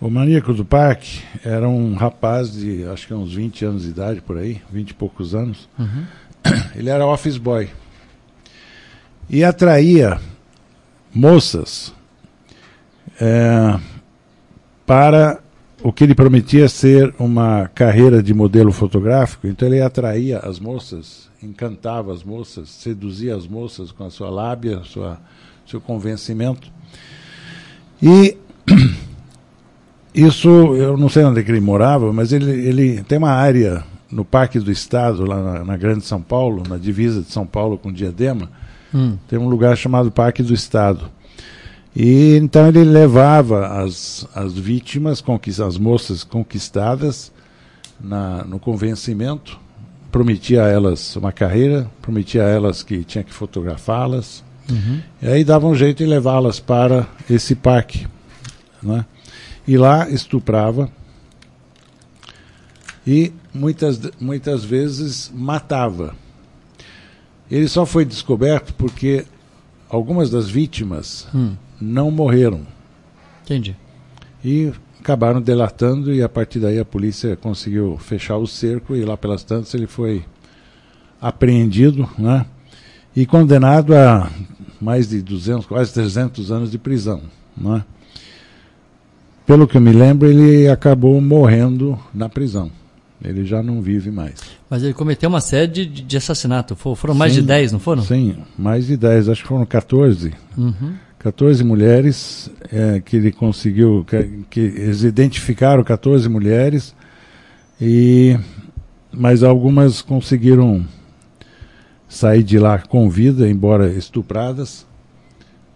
[0.00, 4.22] O maníaco do parque era um rapaz de acho que uns 20 anos de idade
[4.22, 5.68] por aí, 20 e poucos anos.
[5.78, 6.06] Uhum.
[6.74, 7.68] Ele era office boy.
[9.28, 10.18] E atraía
[11.14, 11.92] moças
[13.20, 13.78] é,
[14.86, 15.38] para
[15.82, 19.46] o que ele prometia ser uma carreira de modelo fotográfico.
[19.46, 24.82] Então ele atraía as moças, encantava as moças, seduzia as moças com a sua lábia,
[24.84, 25.18] sua,
[25.66, 26.72] seu convencimento.
[28.02, 28.36] E
[30.14, 34.24] Isso, eu não sei onde é ele morava, mas ele, ele tem uma área no
[34.24, 37.92] Parque do Estado, lá na, na Grande São Paulo, na divisa de São Paulo com
[37.92, 38.50] Diadema,
[38.92, 39.16] hum.
[39.28, 41.08] tem um lugar chamado Parque do Estado.
[41.94, 45.22] E então ele levava as, as vítimas,
[45.64, 47.32] as moças conquistadas,
[48.00, 49.58] na, no convencimento,
[50.10, 55.00] prometia a elas uma carreira, prometia a elas que tinha que fotografá-las, uhum.
[55.20, 58.06] e aí dava um jeito de levá-las para esse parque.
[58.82, 59.04] Né?
[59.70, 60.90] E lá estuprava
[63.06, 66.16] e muitas, muitas vezes matava.
[67.48, 69.24] Ele só foi descoberto porque
[69.88, 71.54] algumas das vítimas hum.
[71.80, 72.66] não morreram.
[73.44, 73.76] Entendi.
[74.44, 79.16] E acabaram delatando e a partir daí a polícia conseguiu fechar o cerco e lá
[79.16, 80.24] pelas tantas ele foi
[81.20, 82.44] apreendido, né?
[83.14, 84.28] E condenado a
[84.80, 87.22] mais de 200, quase 300 anos de prisão,
[87.56, 87.84] né?
[89.50, 92.70] Pelo que eu me lembro, ele acabou morrendo na prisão.
[93.20, 94.34] Ele já não vive mais.
[94.70, 96.78] Mas ele cometeu uma série de, de assassinatos.
[96.94, 98.00] Foram mais sim, de 10, não foram?
[98.00, 99.28] Sim, mais de 10.
[99.28, 100.32] Acho que foram 14.
[100.56, 100.92] Uhum.
[101.18, 106.94] 14 mulheres é, que ele conseguiu, que, que, eles identificaram 14 mulheres,
[107.80, 108.38] e
[109.12, 110.86] mas algumas conseguiram
[112.08, 114.86] sair de lá com vida, embora estupradas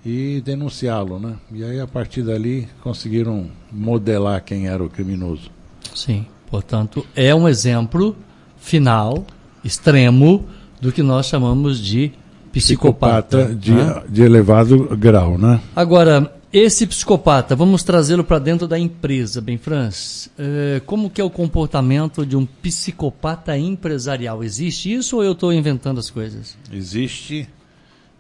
[0.04, 1.34] e denunciá-lo, né?
[1.52, 5.50] E aí a partir dali conseguiram modelar quem era o criminoso.
[5.94, 8.16] Sim, portanto é um exemplo
[8.58, 9.24] final,
[9.64, 10.46] extremo
[10.80, 12.12] do que nós chamamos de
[12.52, 14.02] psicopata, psicopata de, né?
[14.08, 15.60] de elevado grau, né?
[15.74, 20.30] Agora esse psicopata, vamos trazê-lo para dentro da empresa, bem Franz.
[20.38, 24.44] É, como que é o comportamento de um psicopata empresarial?
[24.44, 26.56] Existe isso ou eu estou inventando as coisas?
[26.72, 27.48] Existe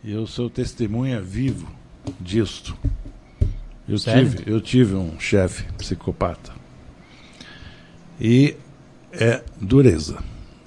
[0.04, 1.66] eu sou testemunha vivo
[2.20, 2.76] disto.
[3.88, 4.30] Eu Sério?
[4.30, 6.52] tive, eu tive um chefe psicopata.
[8.20, 8.54] E
[9.10, 10.18] é dureza.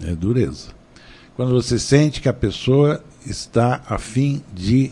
[0.02, 0.69] É dureza.
[1.36, 4.91] Quando você sente que a pessoa está a fim de,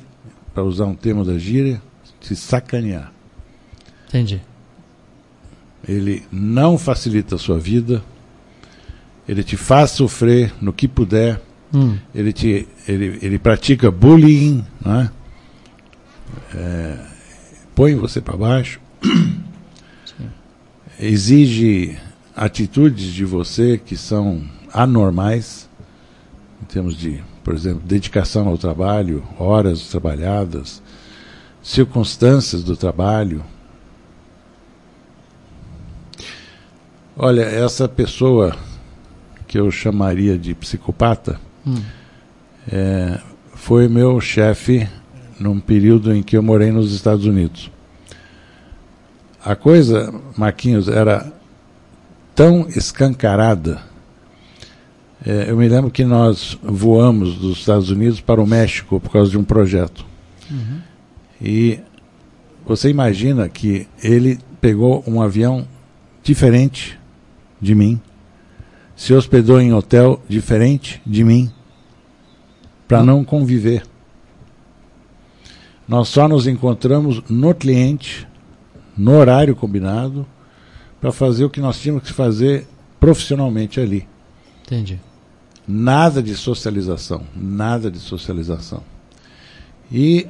[0.53, 1.81] para usar um termo da gíria,
[2.19, 3.11] te sacanear.
[4.07, 4.41] Entendi.
[5.87, 8.03] Ele não facilita a sua vida,
[9.27, 11.41] ele te faz sofrer no que puder,
[11.73, 11.97] Hum.
[12.13, 15.11] Ele, te, ele, ele pratica bullying, né?
[16.53, 16.97] É,
[17.73, 20.29] põe você para baixo, Sim.
[20.99, 21.97] exige
[22.35, 25.69] atitudes de você que são anormais,
[26.61, 30.81] em termos de, por exemplo, dedicação ao trabalho, horas trabalhadas,
[31.61, 33.43] circunstâncias do trabalho.
[37.17, 38.55] Olha, essa pessoa
[39.47, 41.81] que eu chamaria de psicopata, Hum.
[42.71, 43.19] É,
[43.53, 44.87] foi meu chefe
[45.39, 47.71] num período em que eu morei nos Estados Unidos.
[49.43, 51.31] A coisa, Marquinhos, era
[52.33, 53.81] tão escancarada
[55.25, 59.31] É, eu me lembro que nós voamos dos Estados Unidos para o México por causa
[59.31, 60.05] de um projeto.
[60.51, 60.79] Uhum.
[61.41, 61.79] E
[62.63, 65.67] você imagina que ele pegou um avião
[66.21, 66.99] diferente
[67.59, 67.99] de mim,
[68.95, 71.51] se hospedou em hotel diferente de mim,
[72.87, 73.83] para não conviver.
[75.87, 78.27] Nós só nos encontramos no cliente,
[78.97, 80.25] no horário combinado,
[80.99, 82.67] para fazer o que nós tínhamos que fazer
[82.99, 84.07] profissionalmente ali.
[84.63, 84.99] Entendi.
[85.67, 88.81] Nada de socialização, nada de socialização.
[89.91, 90.27] E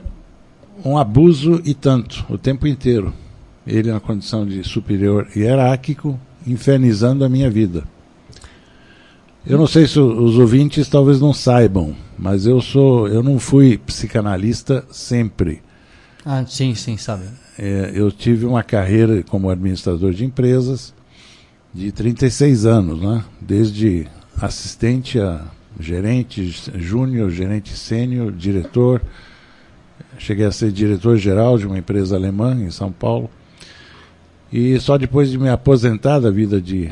[0.83, 3.13] um abuso e tanto, o tempo inteiro.
[3.65, 7.83] Ele na condição de superior hierárquico, infernizando a minha vida.
[9.47, 13.77] Eu não sei se os ouvintes talvez não saibam, mas eu sou, eu não fui
[13.77, 15.61] psicanalista sempre.
[16.25, 17.25] Ah, sim, sim, sabe.
[17.55, 20.95] É, eu tive uma carreira como administrador de empresas
[21.71, 23.23] de 36 anos, né?
[23.39, 24.07] Desde
[24.41, 25.45] assistente a
[25.79, 26.43] gerente
[26.75, 28.99] júnior, gerente sênior, diretor.
[30.17, 33.29] Cheguei a ser diretor-geral de uma empresa alemã em São Paulo.
[34.51, 36.91] E só depois de me aposentar da vida de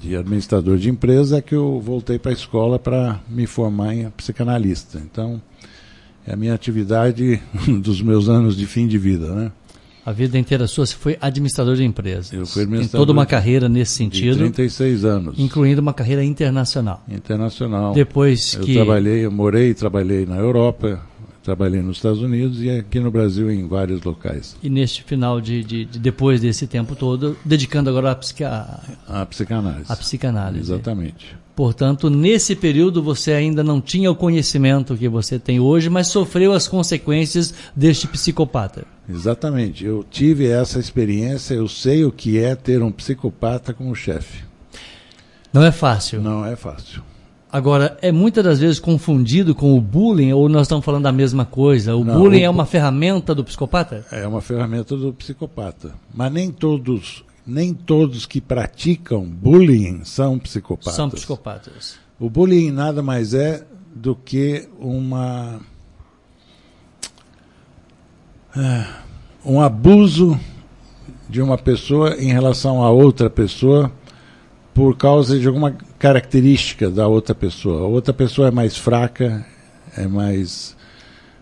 [0.00, 4.10] de administrador de empresa é que eu voltei para a escola para me formar em
[4.10, 4.98] psicanalista.
[4.98, 5.40] Então,
[6.26, 7.40] é a minha atividade
[7.82, 9.52] dos meus anos de fim de vida, né?
[10.04, 12.32] A vida inteira sua, você foi administrador de empresas.
[12.32, 12.90] Eu fui administrador.
[12.92, 14.34] Tem toda uma carreira nesse sentido.
[14.34, 15.34] De 36 anos.
[15.36, 17.02] Incluindo uma carreira internacional.
[17.08, 17.92] Internacional.
[17.92, 18.70] Depois eu que...
[18.70, 21.00] Eu trabalhei, eu morei e trabalhei na Europa,
[21.46, 24.56] Trabalhei nos Estados Unidos e aqui no Brasil em vários locais.
[24.60, 28.42] E neste final de, de, de depois desse tempo todo, dedicando agora à psiqui...
[28.42, 29.84] a psicanálise.
[29.88, 30.72] A psicanálise.
[30.72, 31.36] Exatamente.
[31.54, 36.52] Portanto, nesse período você ainda não tinha o conhecimento que você tem hoje, mas sofreu
[36.52, 38.84] as consequências deste psicopata.
[39.08, 39.84] Exatamente.
[39.84, 44.42] Eu tive essa experiência, eu sei o que é ter um psicopata como chefe.
[45.52, 46.20] Não é fácil.
[46.20, 47.04] Não é fácil.
[47.50, 51.44] Agora, é muitas das vezes confundido com o bullying ou nós estamos falando da mesma
[51.44, 51.94] coisa?
[51.94, 52.44] O Não, bullying o...
[52.44, 54.04] é uma ferramenta do psicopata?
[54.10, 55.94] É uma ferramenta do psicopata.
[56.12, 60.94] Mas nem todos, nem todos que praticam bullying são psicopatas.
[60.94, 61.96] São psicopatas.
[62.18, 65.60] O bullying nada mais é do que uma
[68.56, 68.86] é,
[69.44, 70.38] um abuso
[71.28, 73.92] de uma pessoa em relação a outra pessoa
[74.76, 77.80] por causa de alguma característica da outra pessoa.
[77.80, 79.42] A outra pessoa é mais fraca,
[79.96, 80.76] é mais.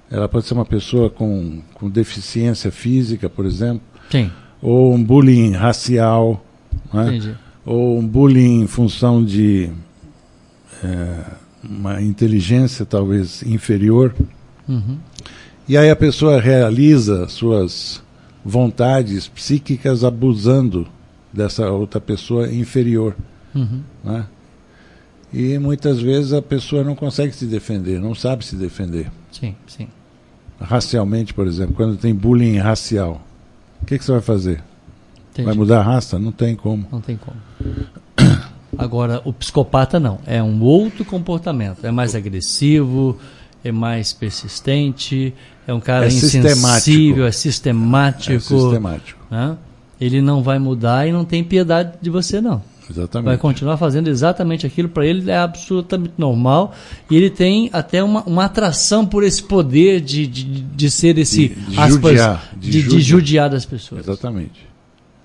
[0.09, 3.83] Ela pode ser uma pessoa com, com deficiência física, por exemplo.
[4.09, 4.31] Sim.
[4.63, 6.47] Ou um bullying racial.
[6.93, 7.35] Né?
[7.67, 9.69] Ou um bullying em função de
[10.85, 11.25] é,
[11.69, 14.15] uma inteligência talvez inferior.
[14.69, 14.97] Uhum.
[15.69, 18.01] E aí a pessoa realiza suas
[18.45, 20.87] vontades psíquicas abusando
[21.35, 23.17] dessa outra pessoa inferior.
[23.55, 23.83] Uhum.
[24.03, 24.27] Né?
[25.33, 29.11] E muitas vezes a pessoa não consegue se defender, não sabe se defender.
[29.33, 29.89] Sim, sim.
[30.61, 33.21] Racialmente, por exemplo, quando tem bullying racial,
[33.83, 34.63] o que, que você vai fazer?
[35.33, 35.47] Entendi.
[35.47, 36.19] Vai mudar a raça?
[36.19, 36.87] Não tem como.
[36.91, 37.37] Não tem como.
[38.79, 40.21] Agora, o psicopata não.
[40.25, 41.85] É um outro comportamento.
[41.85, 43.19] É mais agressivo,
[43.65, 45.35] é mais persistente,
[45.67, 48.33] é um cara é insensível, é sistemático.
[48.33, 49.27] É sistemático.
[49.31, 49.57] Né?
[50.05, 52.63] Ele não vai mudar e não tem piedade de você, não.
[52.91, 53.27] Exatamente.
[53.27, 56.75] Vai continuar fazendo exatamente aquilo, para ele é absolutamente normal.
[57.11, 61.49] E ele tem até uma, uma atração por esse poder de, de, de ser esse.
[61.49, 62.51] De, de aspas, judiar.
[62.55, 63.01] De, de, judiar.
[63.01, 64.07] judiar das pessoas.
[64.07, 64.69] Exatamente.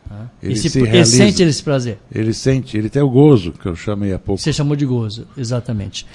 [0.10, 2.00] Ah, ele, esse, se ele sente esse prazer.
[2.10, 4.42] Ele sente, ele tem o gozo, que eu chamei há pouco.
[4.42, 6.06] Você chamou de gozo, exatamente.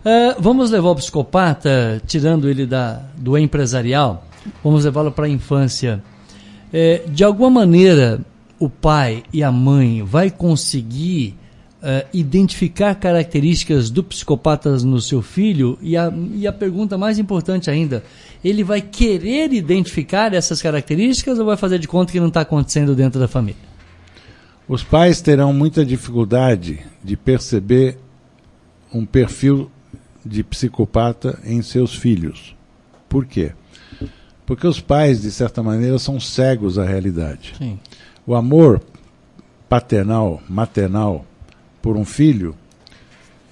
[0.00, 4.24] Uh, vamos levar o psicopata, tirando ele da, do empresarial,
[4.62, 6.02] vamos levá-lo para a infância.
[6.76, 8.20] É, de alguma maneira,
[8.58, 11.36] o pai e a mãe vai conseguir
[11.80, 15.78] uh, identificar características do psicopata no seu filho?
[15.80, 18.02] E a, e a pergunta mais importante ainda,
[18.44, 22.96] ele vai querer identificar essas características ou vai fazer de conta que não está acontecendo
[22.96, 23.62] dentro da família?
[24.66, 27.98] Os pais terão muita dificuldade de perceber
[28.92, 29.70] um perfil
[30.26, 32.56] de psicopata em seus filhos.
[33.08, 33.52] Por quê?
[34.46, 37.54] Porque os pais, de certa maneira, são cegos à realidade.
[37.56, 37.78] Sim.
[38.26, 38.82] O amor
[39.68, 41.24] paternal, maternal
[41.80, 42.54] por um filho,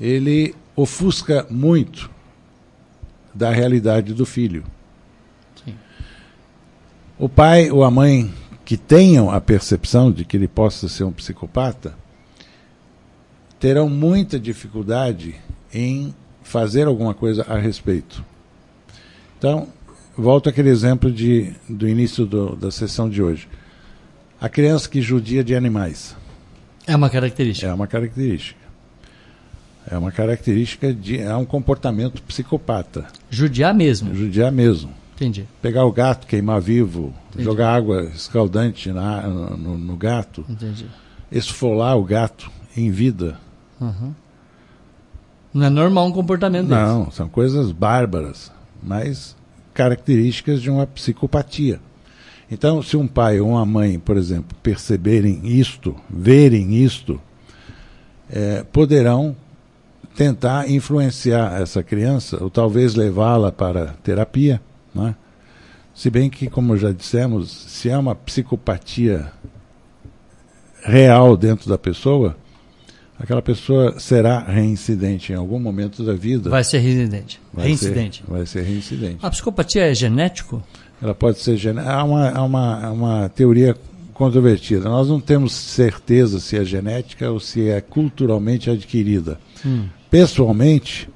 [0.00, 2.11] ele ofusca muito
[3.35, 4.64] da realidade do filho.
[5.64, 5.74] Sim.
[7.18, 8.33] O pai ou a mãe
[8.64, 11.94] que tenham a percepção de que ele possa ser um psicopata
[13.59, 15.37] terão muita dificuldade
[15.72, 18.24] em fazer alguma coisa a respeito.
[19.38, 19.68] Então,
[20.22, 23.48] volto àquele exemplo de, do início do, da sessão de hoje.
[24.40, 26.16] A criança que judia de animais.
[26.87, 27.66] É uma característica.
[27.66, 28.62] É uma característica.
[29.90, 31.18] É uma característica de.
[31.18, 33.06] É um comportamento psicopata.
[33.28, 34.14] Judiar mesmo.
[34.14, 34.92] Judiar mesmo.
[35.14, 35.46] Entendi.
[35.61, 37.44] Pegar o gato, queimar vivo, Entendi.
[37.44, 40.87] jogar água escaldante na, no, no, gato, Entendi.
[41.30, 43.38] esfolar o gato em vida.
[43.80, 44.14] Uhum.
[45.54, 46.80] Não é normal um comportamento desse.
[46.80, 48.50] Não, são coisas bárbaras,
[48.82, 49.37] mas
[49.74, 51.80] características de uma psicopatia.
[52.50, 57.20] Então, se um pai ou uma mãe, por exemplo, perceberem isto, verem isto,
[58.30, 59.35] é, poderão
[60.14, 64.61] tentar influenciar essa criança, ou talvez levá-la para terapia.
[64.94, 65.14] Né?
[65.94, 69.32] Se bem que, como já dissemos, se é uma psicopatia
[70.82, 72.37] real dentro da pessoa,
[73.22, 76.50] aquela pessoa será reincidente em algum momento da vida.
[76.50, 77.40] Vai ser reincidente.
[77.54, 78.24] Vai reincidente.
[78.26, 79.18] Ser, vai ser reincidente.
[79.22, 80.61] A psicopatia é genético?
[81.00, 81.92] Ela pode ser genética.
[81.92, 83.76] Há uma, há uma, uma teoria
[84.12, 84.88] controvertida.
[84.88, 89.38] Nós não temos certeza se é genética ou se é culturalmente adquirida.
[89.64, 89.87] Hum.
[90.11, 91.08] Pessoalmente,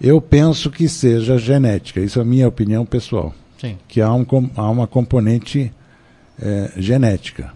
[0.00, 2.00] eu penso que seja genética.
[2.00, 3.34] Isso é a minha opinião pessoal.
[3.60, 3.76] Sim.
[3.88, 5.72] Que há, um, há uma componente
[6.40, 7.52] é, genética.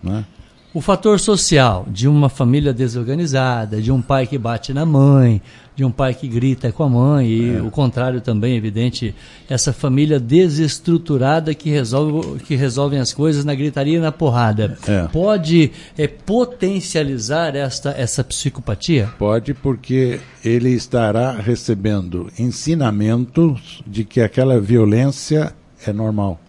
[0.00, 0.24] Né?
[0.72, 5.42] O fator social de uma família desorganizada, de um pai que bate na mãe,
[5.74, 7.60] de um pai que grita com a mãe, e é.
[7.60, 9.12] o contrário também, evidente,
[9.48, 14.78] essa família desestruturada que resolve, que resolvem as coisas na gritaria e na porrada.
[14.86, 15.08] É.
[15.08, 19.08] Pode é, potencializar esta, essa psicopatia?
[19.18, 25.52] Pode, porque ele estará recebendo ensinamentos de que aquela violência
[25.84, 26.40] é normal.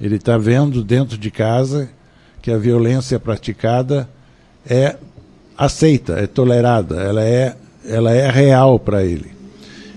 [0.00, 1.88] Ele está vendo dentro de casa
[2.44, 4.06] que a violência praticada
[4.66, 4.98] é
[5.56, 9.32] aceita, é tolerada, ela é, ela é real para ele.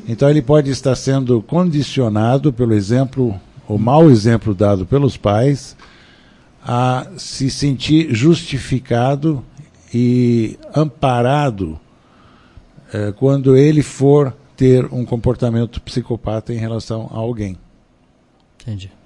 [0.08, 5.76] Então ele pode estar sendo condicionado pelo exemplo, o mau exemplo dado pelos pais,
[6.66, 9.44] a se sentir justificado
[9.94, 11.78] e amparado
[12.94, 17.58] eh, quando ele for ter um comportamento psicopata em relação a alguém.
[18.62, 18.97] Entendi.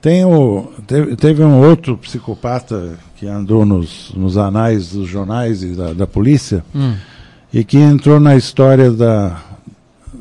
[0.00, 5.74] Tem o, teve, teve, um outro psicopata que andou nos, nos anais dos jornais e
[5.74, 6.94] da, da polícia hum.
[7.52, 9.42] e que entrou na história da,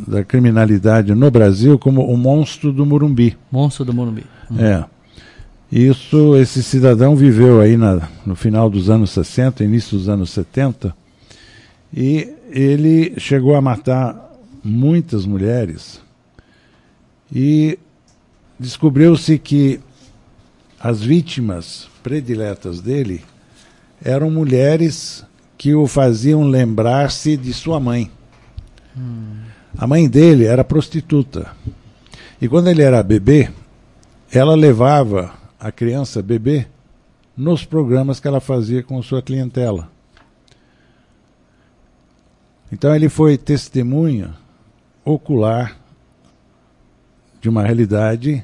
[0.07, 3.37] da criminalidade no Brasil como o monstro do Morumbi.
[3.51, 4.25] Monstro do Morumbi.
[4.49, 4.59] Hum.
[4.59, 4.83] É.
[5.71, 10.95] Isso, esse cidadão viveu aí na, no final dos anos 60, início dos anos 70,
[11.93, 14.31] e ele chegou a matar
[14.63, 16.01] muitas mulheres.
[17.33, 17.77] E
[18.59, 19.79] descobriu-se que
[20.79, 23.23] as vítimas prediletas dele
[24.03, 25.25] eram mulheres
[25.57, 28.11] que o faziam lembrar-se de sua mãe.
[28.95, 29.41] Hum.
[29.77, 31.51] A mãe dele era prostituta.
[32.41, 33.49] E quando ele era bebê,
[34.31, 36.67] ela levava a criança bebê
[37.35, 39.89] nos programas que ela fazia com sua clientela.
[42.71, 44.35] Então ele foi testemunha
[45.05, 45.77] ocular
[47.41, 48.43] de uma realidade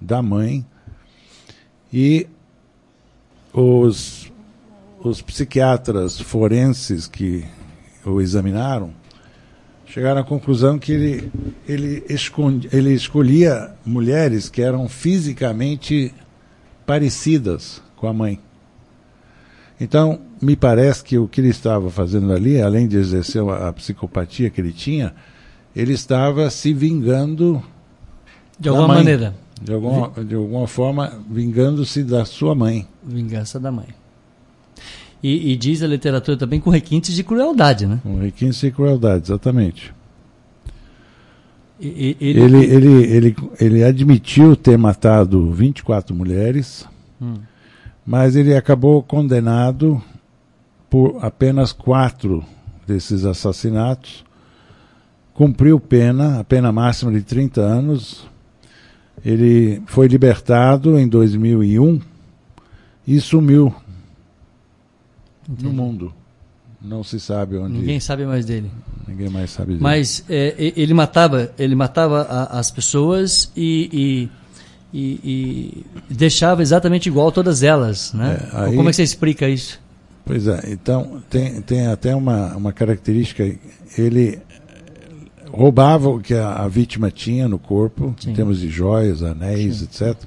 [0.00, 0.64] da mãe
[1.92, 2.26] e
[3.52, 4.30] os,
[5.00, 7.44] os psiquiatras forenses que
[8.04, 8.92] o examinaram
[9.96, 11.32] chegaram à conclusão que ele,
[11.66, 16.12] ele, esconde, ele escolhia mulheres que eram fisicamente
[16.84, 18.38] parecidas com a mãe.
[19.80, 23.72] Então, me parece que o que ele estava fazendo ali, além de exercer a, a
[23.72, 25.14] psicopatia que ele tinha,
[25.74, 27.62] ele estava se vingando
[28.58, 29.34] de alguma mãe, maneira.
[29.60, 32.86] De alguma, de alguma forma, vingando-se da sua mãe.
[33.02, 33.88] Vingança da mãe.
[35.22, 38.00] E, e, diz a literatura também com requintes de crueldade, né?
[38.02, 39.92] Com requintes de crueldade, exatamente.
[41.80, 42.40] E, ele...
[42.40, 46.86] Ele, ele, ele, ele admitiu ter matado 24 mulheres,
[47.20, 47.34] hum.
[48.04, 50.00] mas ele acabou condenado
[50.88, 52.44] por apenas quatro
[52.86, 54.24] desses assassinatos.
[55.34, 58.26] Cumpriu pena, a pena máxima de 30 anos,
[59.26, 62.00] ele foi libertado em 2001
[63.04, 63.74] e sumiu
[65.48, 65.64] Entendi.
[65.64, 66.14] no mundo.
[66.80, 67.76] Não se sabe onde.
[67.76, 68.70] Ninguém sabe mais dele.
[69.08, 69.82] Ninguém mais sabe dele.
[69.82, 74.30] Mas é, ele matava, ele matava a, as pessoas e,
[74.94, 78.48] e, e, e, deixava exatamente igual todas elas, né?
[78.52, 79.80] É, aí, Como é que você explica isso?
[80.24, 80.60] Pois é.
[80.68, 83.42] Então tem, tem até uma, uma característica.
[83.98, 84.38] Ele
[85.52, 88.30] roubava o que a, a vítima tinha no corpo, Sim.
[88.30, 89.84] em termos de joias, anéis, Sim.
[89.84, 90.22] etc.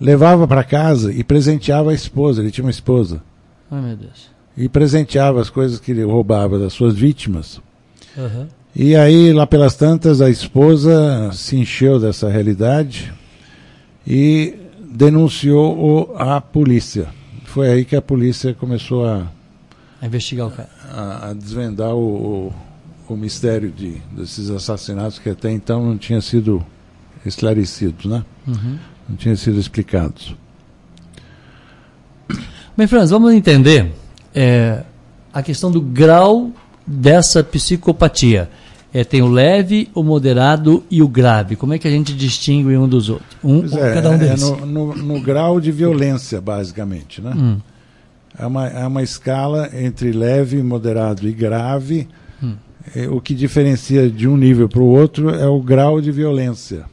[0.00, 2.42] Levava para casa e presenteava a esposa.
[2.42, 3.22] Ele tinha uma esposa.
[3.70, 4.30] Ai, meu Deus.
[4.56, 7.60] E presenteava as coisas que ele roubava das suas vítimas.
[8.16, 8.46] Uhum.
[8.74, 13.12] E aí, lá pelas tantas, a esposa se encheu dessa realidade
[14.06, 14.54] e
[14.90, 17.08] denunciou a polícia.
[17.44, 19.28] Foi aí que a polícia começou a,
[20.00, 20.68] A investigar o cara.
[20.92, 21.98] A, a desvendar o,
[22.48, 22.52] o,
[23.08, 26.64] o, mistério de, desses assassinatos que até então não tinham sido
[27.24, 28.24] esclarecidos, né?
[28.46, 28.78] Uhum.
[29.08, 30.34] Não tinham sido explicados.
[32.76, 33.92] Bem, Franz, vamos entender
[34.34, 34.82] é,
[35.32, 36.50] a questão do grau
[36.86, 38.50] dessa psicopatia.
[38.92, 41.56] É, tem o leve, o moderado e o grave.
[41.56, 43.36] Como é que a gente distingue um dos outros?
[43.42, 44.42] Um, é, cada um deles.
[44.42, 47.20] É no, no, no, grau de violência, basicamente.
[47.20, 47.32] Né?
[47.36, 47.60] Hum.
[48.38, 52.08] É, uma, é uma escala entre leve, moderado e grave.
[52.94, 56.84] É, o que diferencia de um nível para o outro é o grau de violência.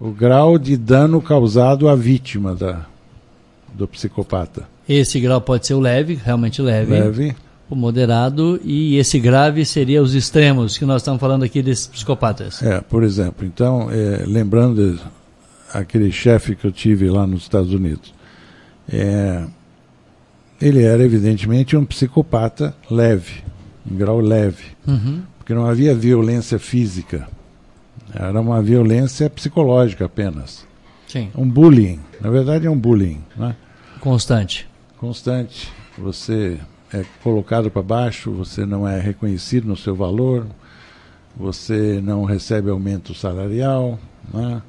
[0.00, 2.86] O grau de dano causado à vítima da,
[3.72, 4.68] do psicopata.
[4.88, 6.90] Esse grau pode ser o leve, realmente leve.
[6.90, 7.36] Leve
[7.72, 12.62] o moderado e esse grave seria os extremos que nós estamos falando aqui desses psicopatas.
[12.62, 15.00] É, por exemplo, então, é, lembrando
[15.72, 18.12] aquele chefe que eu tive lá nos Estados Unidos,
[18.92, 19.46] é,
[20.60, 23.42] ele era evidentemente um psicopata leve,
[23.90, 25.22] em grau leve, uhum.
[25.38, 27.28] porque não havia violência física,
[28.14, 30.66] era uma violência psicológica apenas.
[31.06, 31.30] Sim.
[31.34, 33.54] Um bullying, na verdade é um bullying, né?
[34.00, 34.68] Constante.
[34.98, 35.70] Constante.
[35.98, 36.58] Você
[36.92, 40.46] é colocado para baixo, você não é reconhecido no seu valor,
[41.36, 43.98] você não recebe aumento salarial,
[44.32, 44.62] né?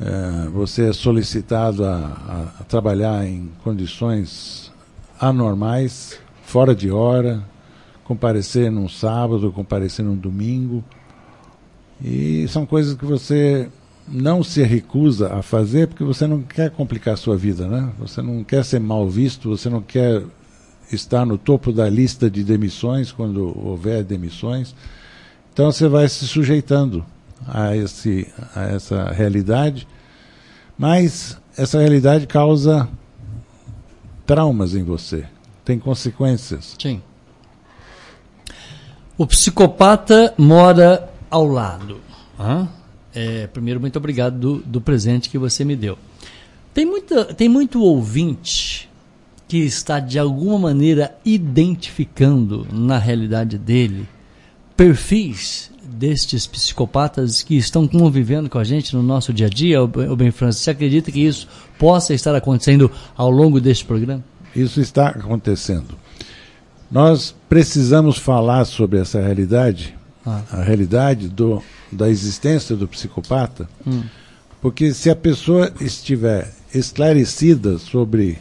[0.00, 4.72] é, você é solicitado a, a, a, trabalhar em condições
[5.20, 7.42] anormais, fora de hora,
[8.10, 10.82] comparecer num sábado, comparecer num domingo.
[12.02, 13.68] E são coisas que você
[14.08, 17.92] não se recusa a fazer porque você não quer complicar a sua vida, né?
[18.00, 20.24] Você não quer ser mal visto, você não quer
[20.90, 24.74] está no topo da lista de demissões, quando houver demissões.
[25.52, 27.06] Então você vai se sujeitando
[27.46, 29.86] a, esse, a essa realidade,
[30.76, 32.88] mas essa realidade causa
[34.26, 35.24] traumas em você,
[35.64, 36.74] tem consequências.
[36.76, 37.00] Sim.
[39.20, 42.00] O psicopata mora ao lado.
[43.14, 45.98] É, primeiro, muito obrigado do, do presente que você me deu.
[46.72, 48.88] Tem, muita, tem muito ouvinte
[49.46, 54.08] que está de alguma maneira identificando na realidade dele
[54.74, 60.16] perfis destes psicopatas que estão convivendo com a gente no nosso dia a dia, o
[60.16, 61.46] Ben Francis, você acredita que isso
[61.78, 64.24] possa estar acontecendo ao longo deste programa?
[64.56, 65.99] Isso está acontecendo.
[66.90, 69.94] Nós precisamos falar sobre essa realidade,
[70.26, 70.42] ah.
[70.50, 74.02] a realidade do, da existência do psicopata, hum.
[74.60, 78.38] porque se a pessoa estiver esclarecida sobre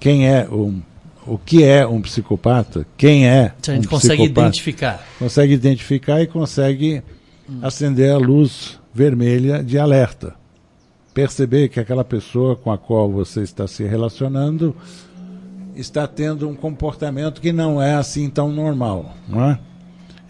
[0.00, 0.80] quem é um,
[1.26, 5.06] o que é um psicopata, quem é a gente um consegue identificar.
[5.18, 7.02] Consegue identificar e consegue
[7.48, 7.58] hum.
[7.60, 10.34] acender a luz vermelha de alerta.
[11.12, 14.74] Perceber que aquela pessoa com a qual você está se relacionando
[15.74, 19.58] está tendo um comportamento que não é assim tão normal, não é?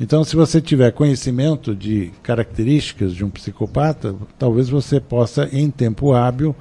[0.00, 6.12] Então, se você tiver conhecimento de características de um psicopata, talvez você possa, em tempo
[6.12, 6.56] hábil,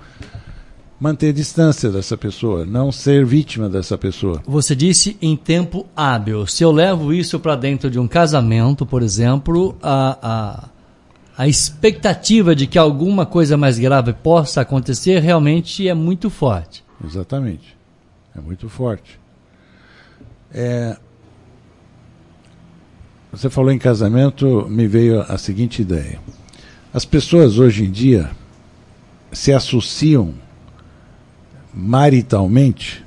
[0.99, 4.43] manter distância dessa pessoa, não ser vítima dessa pessoa.
[4.45, 6.45] Você disse em tempo hábil.
[6.45, 10.69] Se eu levo isso para dentro de um casamento, por exemplo, a, a,
[11.35, 16.83] a expectativa de que alguma coisa mais grave possa acontecer realmente é muito forte.
[17.03, 17.80] Exatamente.
[18.35, 19.19] É muito forte.
[20.53, 20.97] É,
[23.31, 26.19] você falou em casamento, me veio a seguinte ideia.
[26.93, 28.29] As pessoas hoje em dia
[29.31, 30.33] se associam
[31.73, 33.05] maritalmente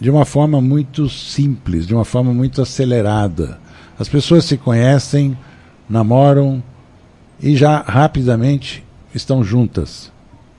[0.00, 3.58] de uma forma muito simples, de uma forma muito acelerada.
[3.98, 5.36] As pessoas se conhecem,
[5.88, 6.62] namoram
[7.40, 10.12] e já rapidamente estão juntas.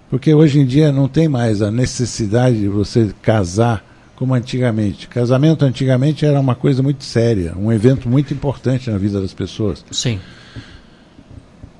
[0.09, 3.85] Porque hoje em dia não tem mais a necessidade de você casar
[4.19, 5.07] como antigamente.
[5.07, 9.83] Casamento antigamente era uma coisa muito séria, um evento muito importante na vida das pessoas.
[9.89, 10.19] Sim.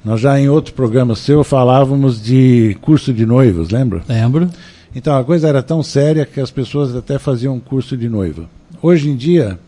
[0.06, 4.04] Nós já em outro programa seu falávamos de curso de noivos, lembra?
[4.08, 4.50] Lembro.
[4.96, 8.50] Então a coisa era tão séria que as pessoas até faziam um curso de noiva.
[8.82, 9.60] Hoje em dia,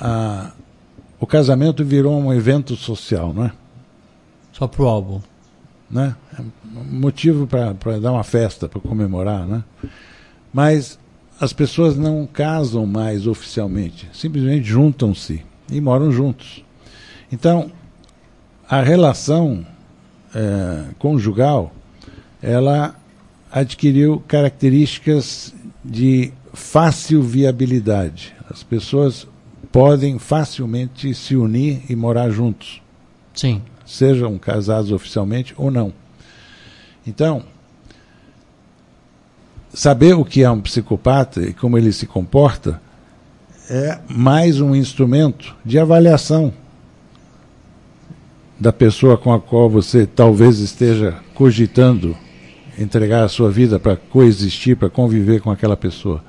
[0.00, 0.52] a,
[1.18, 3.52] o casamento virou um evento social, não é?
[4.52, 5.20] Só pro álbum.
[5.90, 6.14] Né?
[6.38, 6.42] É
[6.92, 9.64] motivo para dar uma festa, para comemorar, né?
[10.54, 10.96] Mas
[11.42, 16.64] as pessoas não casam mais oficialmente, simplesmente juntam-se e moram juntos.
[17.32, 17.72] Então,
[18.68, 19.66] a relação
[20.32, 21.74] é, conjugal,
[22.40, 22.94] ela
[23.50, 25.52] adquiriu características
[25.84, 28.32] de fácil viabilidade.
[28.48, 29.26] As pessoas
[29.72, 32.80] podem facilmente se unir e morar juntos.
[33.34, 33.60] Sim.
[33.84, 35.92] Sejam casados oficialmente ou não.
[37.04, 37.42] Então,
[39.72, 42.80] saber o que é um psicopata e como ele se comporta
[43.70, 46.52] é mais um instrumento de avaliação
[48.58, 52.16] da pessoa com a qual você talvez esteja cogitando
[52.78, 56.22] entregar a sua vida para coexistir, para conviver com aquela pessoa.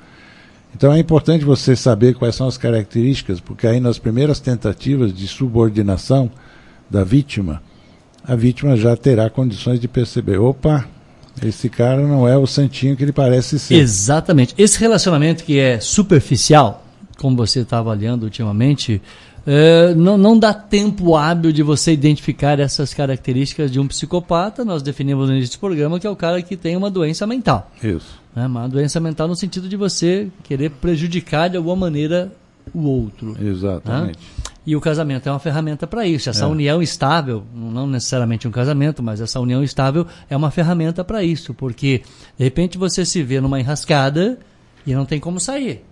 [0.74, 5.28] Então é importante você saber quais são as características, porque aí nas primeiras tentativas de
[5.28, 6.30] subordinação
[6.90, 7.62] da vítima,
[8.24, 10.88] a vítima já terá condições de perceber: opa,
[11.42, 13.74] esse cara não é o santinho que ele parece ser.
[13.74, 14.54] Exatamente.
[14.56, 16.84] Esse relacionamento que é superficial,
[17.18, 19.00] como você está avaliando ultimamente,
[19.46, 24.64] é, não, não dá tempo hábil de você identificar essas características de um psicopata.
[24.64, 27.70] Nós definimos no início do programa que é o cara que tem uma doença mental.
[27.82, 28.18] Isso.
[28.34, 28.46] Né?
[28.46, 32.32] Uma doença mental no sentido de você querer prejudicar de alguma maneira
[32.72, 33.36] o outro.
[33.40, 34.18] Exatamente.
[34.18, 34.53] Né?
[34.66, 36.30] E o casamento é uma ferramenta para isso.
[36.30, 36.48] Essa é.
[36.48, 41.52] união estável, não necessariamente um casamento, mas essa união estável é uma ferramenta para isso,
[41.52, 42.02] porque
[42.38, 44.38] de repente você se vê numa enrascada
[44.86, 45.84] e não tem como sair.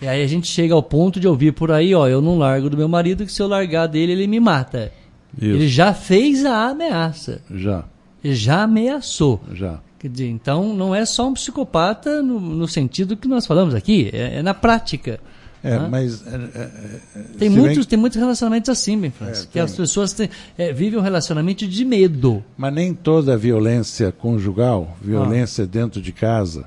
[0.00, 2.68] E aí a gente chega ao ponto de ouvir por aí, ó, eu não largo
[2.68, 4.92] do meu marido, que se eu largar dele, ele me mata.
[5.36, 5.46] Isso.
[5.46, 7.40] Ele já fez a ameaça.
[7.50, 7.84] Já.
[8.22, 9.40] Ele já ameaçou.
[9.52, 9.80] Já.
[9.98, 14.10] Quer dizer, então não é só um psicopata no, no sentido que nós falamos aqui,
[14.12, 15.20] é, é na prática.
[15.62, 16.26] É, mas.
[16.26, 16.70] É, é,
[17.16, 17.86] é tem, muitos, bem...
[17.86, 20.28] tem muitos relacionamentos assim, bem, Francis, que as pessoas têm,
[20.74, 22.42] vivem um relacionamento de medo.
[22.56, 25.66] Mas nem toda violência conjugal, violência ah.
[25.66, 26.66] dentro de casa,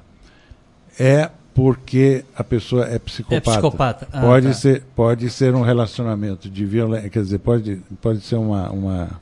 [0.98, 3.36] é porque a pessoa é psicopata.
[3.36, 4.08] É psicopata.
[4.12, 4.54] Ah, pode, tá.
[4.54, 9.22] ser, pode ser um relacionamento de violência, quer dizer, pode, pode ser uma, uma,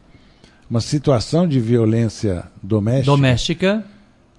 [0.68, 3.86] uma situação de violência doméstica, doméstica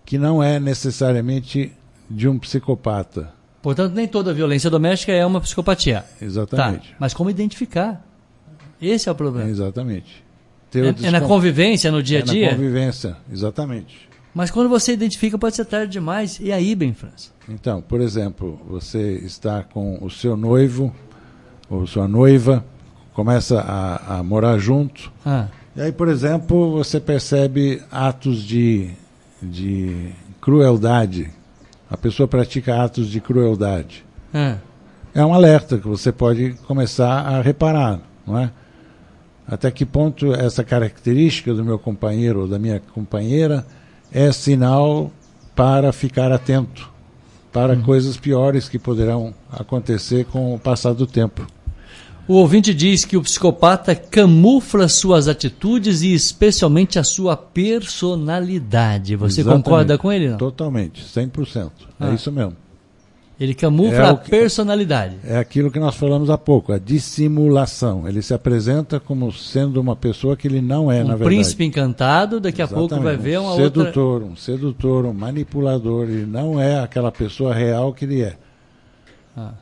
[0.04, 1.72] que não é necessariamente
[2.10, 3.32] de um psicopata.
[3.64, 6.04] Portanto, nem toda violência doméstica é uma psicopatia.
[6.20, 6.90] Exatamente.
[6.90, 6.96] Tá.
[7.00, 8.06] Mas como identificar?
[8.78, 9.48] Esse é o problema.
[9.48, 10.22] exatamente.
[10.74, 12.48] É, é, na convivência, no dia a dia?
[12.48, 14.06] É na convivência, exatamente.
[14.34, 16.38] Mas quando você identifica, pode ser tarde demais.
[16.42, 17.30] E aí, bem, França?
[17.48, 20.94] Então, por exemplo, você está com o seu noivo
[21.70, 22.62] ou sua noiva,
[23.14, 25.10] começa a, a morar junto.
[25.24, 25.46] Ah.
[25.74, 28.90] E aí, por exemplo, você percebe atos de,
[29.42, 31.30] de crueldade.
[31.90, 34.04] A pessoa pratica atos de crueldade.
[34.32, 34.56] Ah.
[35.14, 38.50] É um alerta que você pode começar a reparar, não é?
[39.46, 43.64] Até que ponto essa característica do meu companheiro ou da minha companheira
[44.10, 45.12] é sinal
[45.54, 46.90] para ficar atento
[47.52, 47.82] para uhum.
[47.82, 51.46] coisas piores que poderão acontecer com o passar do tempo.
[52.26, 59.14] O ouvinte diz que o psicopata camufla suas atitudes e especialmente a sua personalidade.
[59.14, 59.64] Você Exatamente.
[59.64, 60.30] concorda com ele?
[60.30, 60.38] Não?
[60.38, 61.56] Totalmente, 100%.
[61.56, 61.70] É
[62.00, 62.10] ah.
[62.10, 62.56] É isso mesmo.
[63.38, 65.16] Ele camufla é a personalidade.
[65.24, 68.08] É aquilo que nós falamos há pouco, a dissimulação.
[68.08, 71.22] Ele se apresenta como sendo uma pessoa que ele não é, um na verdade.
[71.22, 72.86] Um príncipe encantado, daqui Exatamente.
[72.86, 74.28] a pouco vai ver uma um sedutor, outra...
[74.28, 76.04] Um sedutor, um manipulador.
[76.04, 78.36] Ele não é aquela pessoa real que ele é.
[79.36, 79.52] Ah.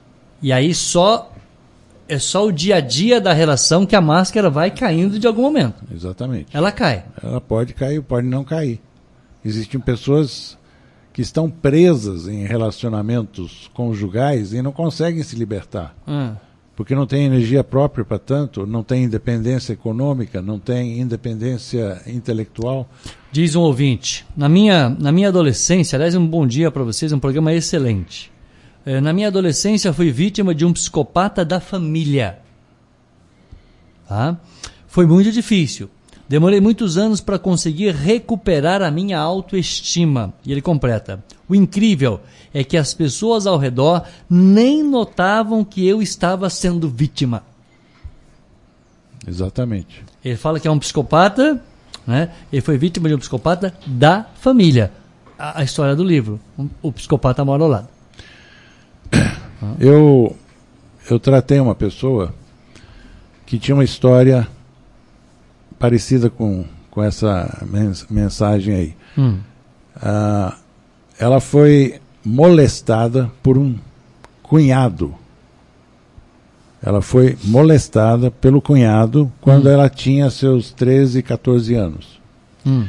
[0.42, 1.31] E aí só
[2.12, 5.40] é só o dia a dia da relação que a máscara vai caindo de algum
[5.40, 5.82] momento.
[5.90, 6.54] Exatamente.
[6.54, 7.04] Ela cai.
[7.22, 8.80] Ela pode cair, pode não cair.
[9.42, 10.58] Existem pessoas
[11.10, 15.94] que estão presas em relacionamentos conjugais e não conseguem se libertar.
[16.06, 16.34] Hum.
[16.76, 22.88] Porque não tem energia própria para tanto, não tem independência econômica, não tem independência intelectual.
[23.30, 27.18] Diz um ouvinte, na minha, na minha adolescência, aliás, um bom dia para vocês, um
[27.18, 28.31] programa excelente.
[28.84, 32.38] É, na minha adolescência, fui vítima de um psicopata da família.
[34.08, 34.36] Tá?
[34.88, 35.88] Foi muito difícil.
[36.28, 40.32] Demorei muitos anos para conseguir recuperar a minha autoestima.
[40.44, 42.20] E ele completa: O incrível
[42.54, 47.44] é que as pessoas ao redor nem notavam que eu estava sendo vítima.
[49.26, 50.04] Exatamente.
[50.24, 51.62] Ele fala que é um psicopata,
[52.06, 52.30] né?
[52.52, 54.90] Ele foi vítima de um psicopata da família.
[55.38, 56.40] A, a história do livro.
[56.80, 57.88] O psicopata mora ao lado.
[59.78, 60.36] Eu,
[61.08, 62.34] eu tratei uma pessoa
[63.46, 64.46] que tinha uma história
[65.78, 67.64] parecida com, com essa
[68.10, 68.96] mensagem aí.
[69.16, 69.38] Hum.
[69.96, 70.56] Ah,
[71.18, 73.76] ela foi molestada por um
[74.42, 75.14] cunhado.
[76.82, 79.70] Ela foi molestada pelo cunhado quando hum.
[79.70, 82.20] ela tinha seus 13, 14 anos.
[82.66, 82.86] Hum.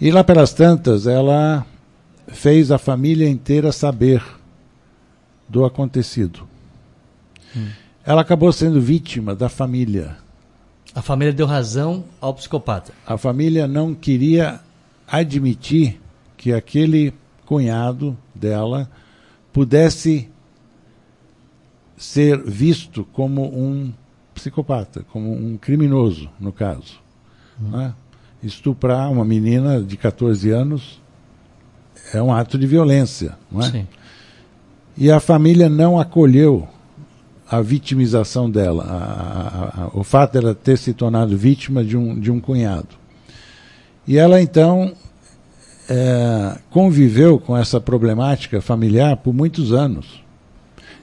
[0.00, 1.64] E lá pelas tantas, ela
[2.28, 4.22] fez a família inteira saber
[5.48, 6.48] do acontecido.
[7.56, 7.68] Hum.
[8.04, 10.16] Ela acabou sendo vítima da família.
[10.94, 12.92] A família deu razão ao psicopata.
[13.06, 14.60] A família não queria
[15.06, 16.00] admitir
[16.36, 17.12] que aquele
[17.44, 18.90] cunhado dela
[19.52, 20.28] pudesse
[21.96, 23.92] ser visto como um
[24.34, 27.00] psicopata, como um criminoso, no caso.
[27.60, 27.70] Hum.
[27.70, 27.94] Né?
[28.42, 31.00] Estuprar uma menina de 14 anos
[32.12, 33.36] é um ato de violência.
[33.50, 33.70] Não é?
[33.70, 33.88] Sim.
[34.96, 36.66] E a família não acolheu
[37.48, 42.18] a vitimização dela, a, a, a, o fato dela ter se tornado vítima de um,
[42.18, 42.88] de um cunhado.
[44.06, 44.92] E ela então
[45.88, 50.24] é, conviveu com essa problemática familiar por muitos anos.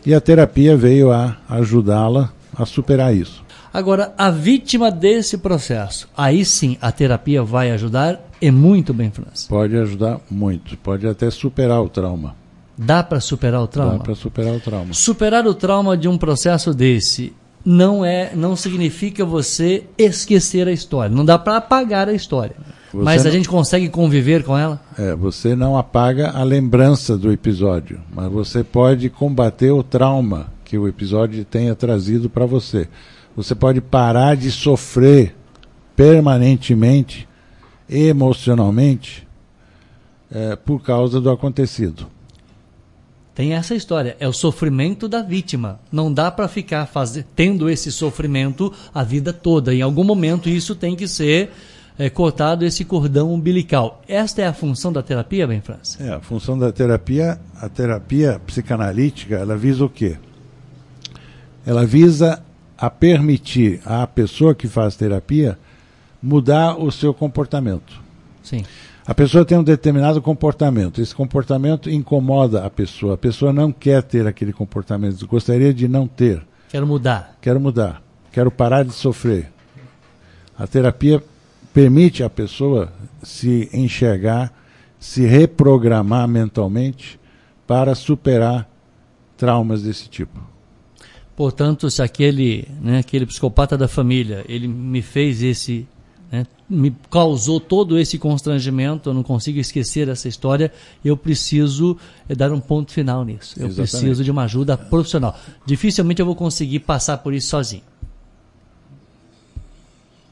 [0.05, 3.43] E a terapia veio a ajudá-la a superar isso.
[3.73, 9.47] Agora, a vítima desse processo, aí sim a terapia vai ajudar e muito bem, França.
[9.47, 12.35] Pode ajudar muito, pode até superar o trauma.
[12.77, 13.97] Dá para superar o trauma?
[13.97, 14.93] Dá para superar o trauma.
[14.93, 17.33] Superar o trauma de um processo desse
[17.65, 21.15] não é, não significa você esquecer a história.
[21.15, 22.55] Não dá para apagar a história.
[22.91, 24.79] Você mas a gente consegue conviver com ela?
[24.97, 30.77] É, você não apaga a lembrança do episódio, mas você pode combater o trauma que
[30.77, 32.87] o episódio tenha trazido para você.
[33.35, 35.35] Você pode parar de sofrer
[35.95, 37.27] permanentemente,
[37.89, 39.27] emocionalmente,
[40.31, 42.07] é, por causa do acontecido.
[43.35, 45.79] Tem essa história, é o sofrimento da vítima.
[45.91, 49.73] Não dá para ficar fazer, tendo esse sofrimento a vida toda.
[49.73, 51.51] Em algum momento isso tem que ser
[51.97, 54.03] é, cortado esse cordão umbilical.
[54.07, 56.03] Esta é a função da terapia, bem França?
[56.03, 60.17] É, a função da terapia, a terapia psicanalítica, ela visa o quê?
[61.65, 62.43] Ela visa
[62.77, 65.57] a permitir à pessoa que faz terapia
[66.21, 68.01] mudar o seu comportamento.
[68.43, 68.63] Sim.
[69.05, 74.01] A pessoa tem um determinado comportamento, esse comportamento incomoda a pessoa, a pessoa não quer
[74.01, 76.41] ter aquele comportamento, gostaria de não ter.
[76.69, 77.37] Quero mudar.
[77.41, 78.01] Quero mudar,
[78.31, 79.51] quero parar de sofrer.
[80.57, 81.21] A terapia
[81.73, 84.53] permite à pessoa se enxergar,
[84.97, 87.19] se reprogramar mentalmente
[87.67, 88.69] para superar
[89.35, 90.39] traumas desse tipo.
[91.35, 95.87] Portanto, se aquele, né, aquele psicopata da família, ele me fez esse
[96.69, 100.71] me causou todo esse constrangimento, eu não consigo esquecer essa história,
[101.03, 101.97] eu preciso
[102.27, 103.55] é, dar um ponto final nisso.
[103.57, 103.91] Eu Exatamente.
[103.91, 105.37] preciso de uma ajuda profissional.
[105.65, 107.83] Dificilmente eu vou conseguir passar por isso sozinho.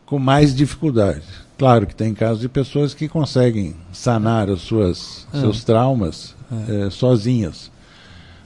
[0.06, 1.24] Com mais dificuldade.
[1.58, 5.40] Claro que tem casos de pessoas que conseguem sanar os suas, ah.
[5.40, 6.88] seus traumas ah.
[6.88, 7.72] é, sozinhas.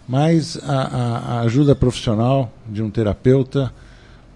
[0.08, 3.74] Mas a, a, a ajuda profissional de um terapeuta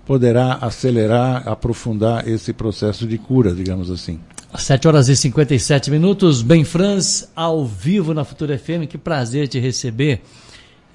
[0.10, 4.20] poderá acelerar, aprofundar esse processo de cura, digamos assim.
[4.55, 8.89] 7 horas e 57 minutos, Bem Franz, ao vivo na Futura FM.
[8.89, 10.24] Que prazer te receber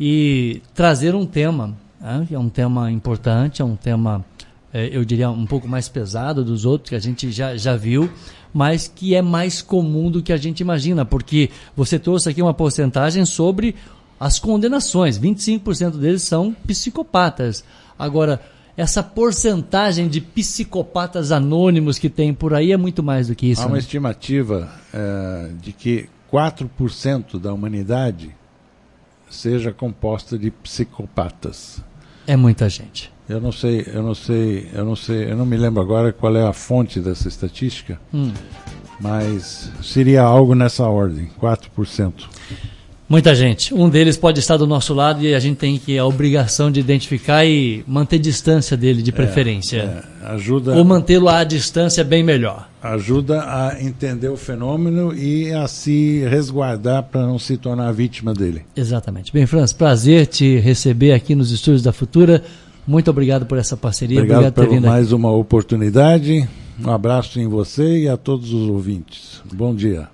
[0.01, 4.25] e trazer um tema, né, que é um tema importante, é um tema,
[4.73, 8.11] é, eu diria, um pouco mais pesado dos outros que a gente já, já viu,
[8.53, 12.53] mas que é mais comum do que a gente imagina, porque você trouxe aqui uma
[12.53, 13.77] porcentagem sobre
[14.19, 17.63] as condenações, 25% deles são psicopatas.
[17.97, 18.41] Agora,
[18.77, 23.63] essa porcentagem de psicopatas anônimos que tem por aí é muito mais do que isso.
[23.63, 23.79] Há uma né?
[23.79, 28.35] estimativa é, de que 4% da humanidade
[29.31, 31.81] seja composta de psicopatas.
[32.27, 33.13] É muita gente.
[33.29, 36.37] Eu não sei, eu não sei, eu não sei, eu não me lembro agora qual
[36.37, 38.33] é a fonte dessa estatística, hum.
[39.01, 42.13] mas seria algo nessa ordem, 4%.
[43.09, 43.75] Muita gente.
[43.75, 46.81] Um deles pode estar do nosso lado e a gente tem que a obrigação de
[46.81, 50.05] identificar e manter distância dele, de é, preferência.
[50.23, 50.75] É, é, ajuda.
[50.75, 52.69] Ou mantê-lo à distância bem melhor.
[52.83, 58.63] Ajuda a entender o fenômeno e a se resguardar para não se tornar vítima dele.
[58.75, 59.33] Exatamente.
[59.33, 62.43] Bem, Franz, prazer te receber aqui nos estúdios da Futura.
[62.87, 64.19] Muito obrigado por essa parceria.
[64.19, 65.15] Obrigado, obrigado por mais aqui.
[65.15, 66.49] uma oportunidade.
[66.83, 69.43] Um abraço em você e a todos os ouvintes.
[69.53, 70.14] Bom dia.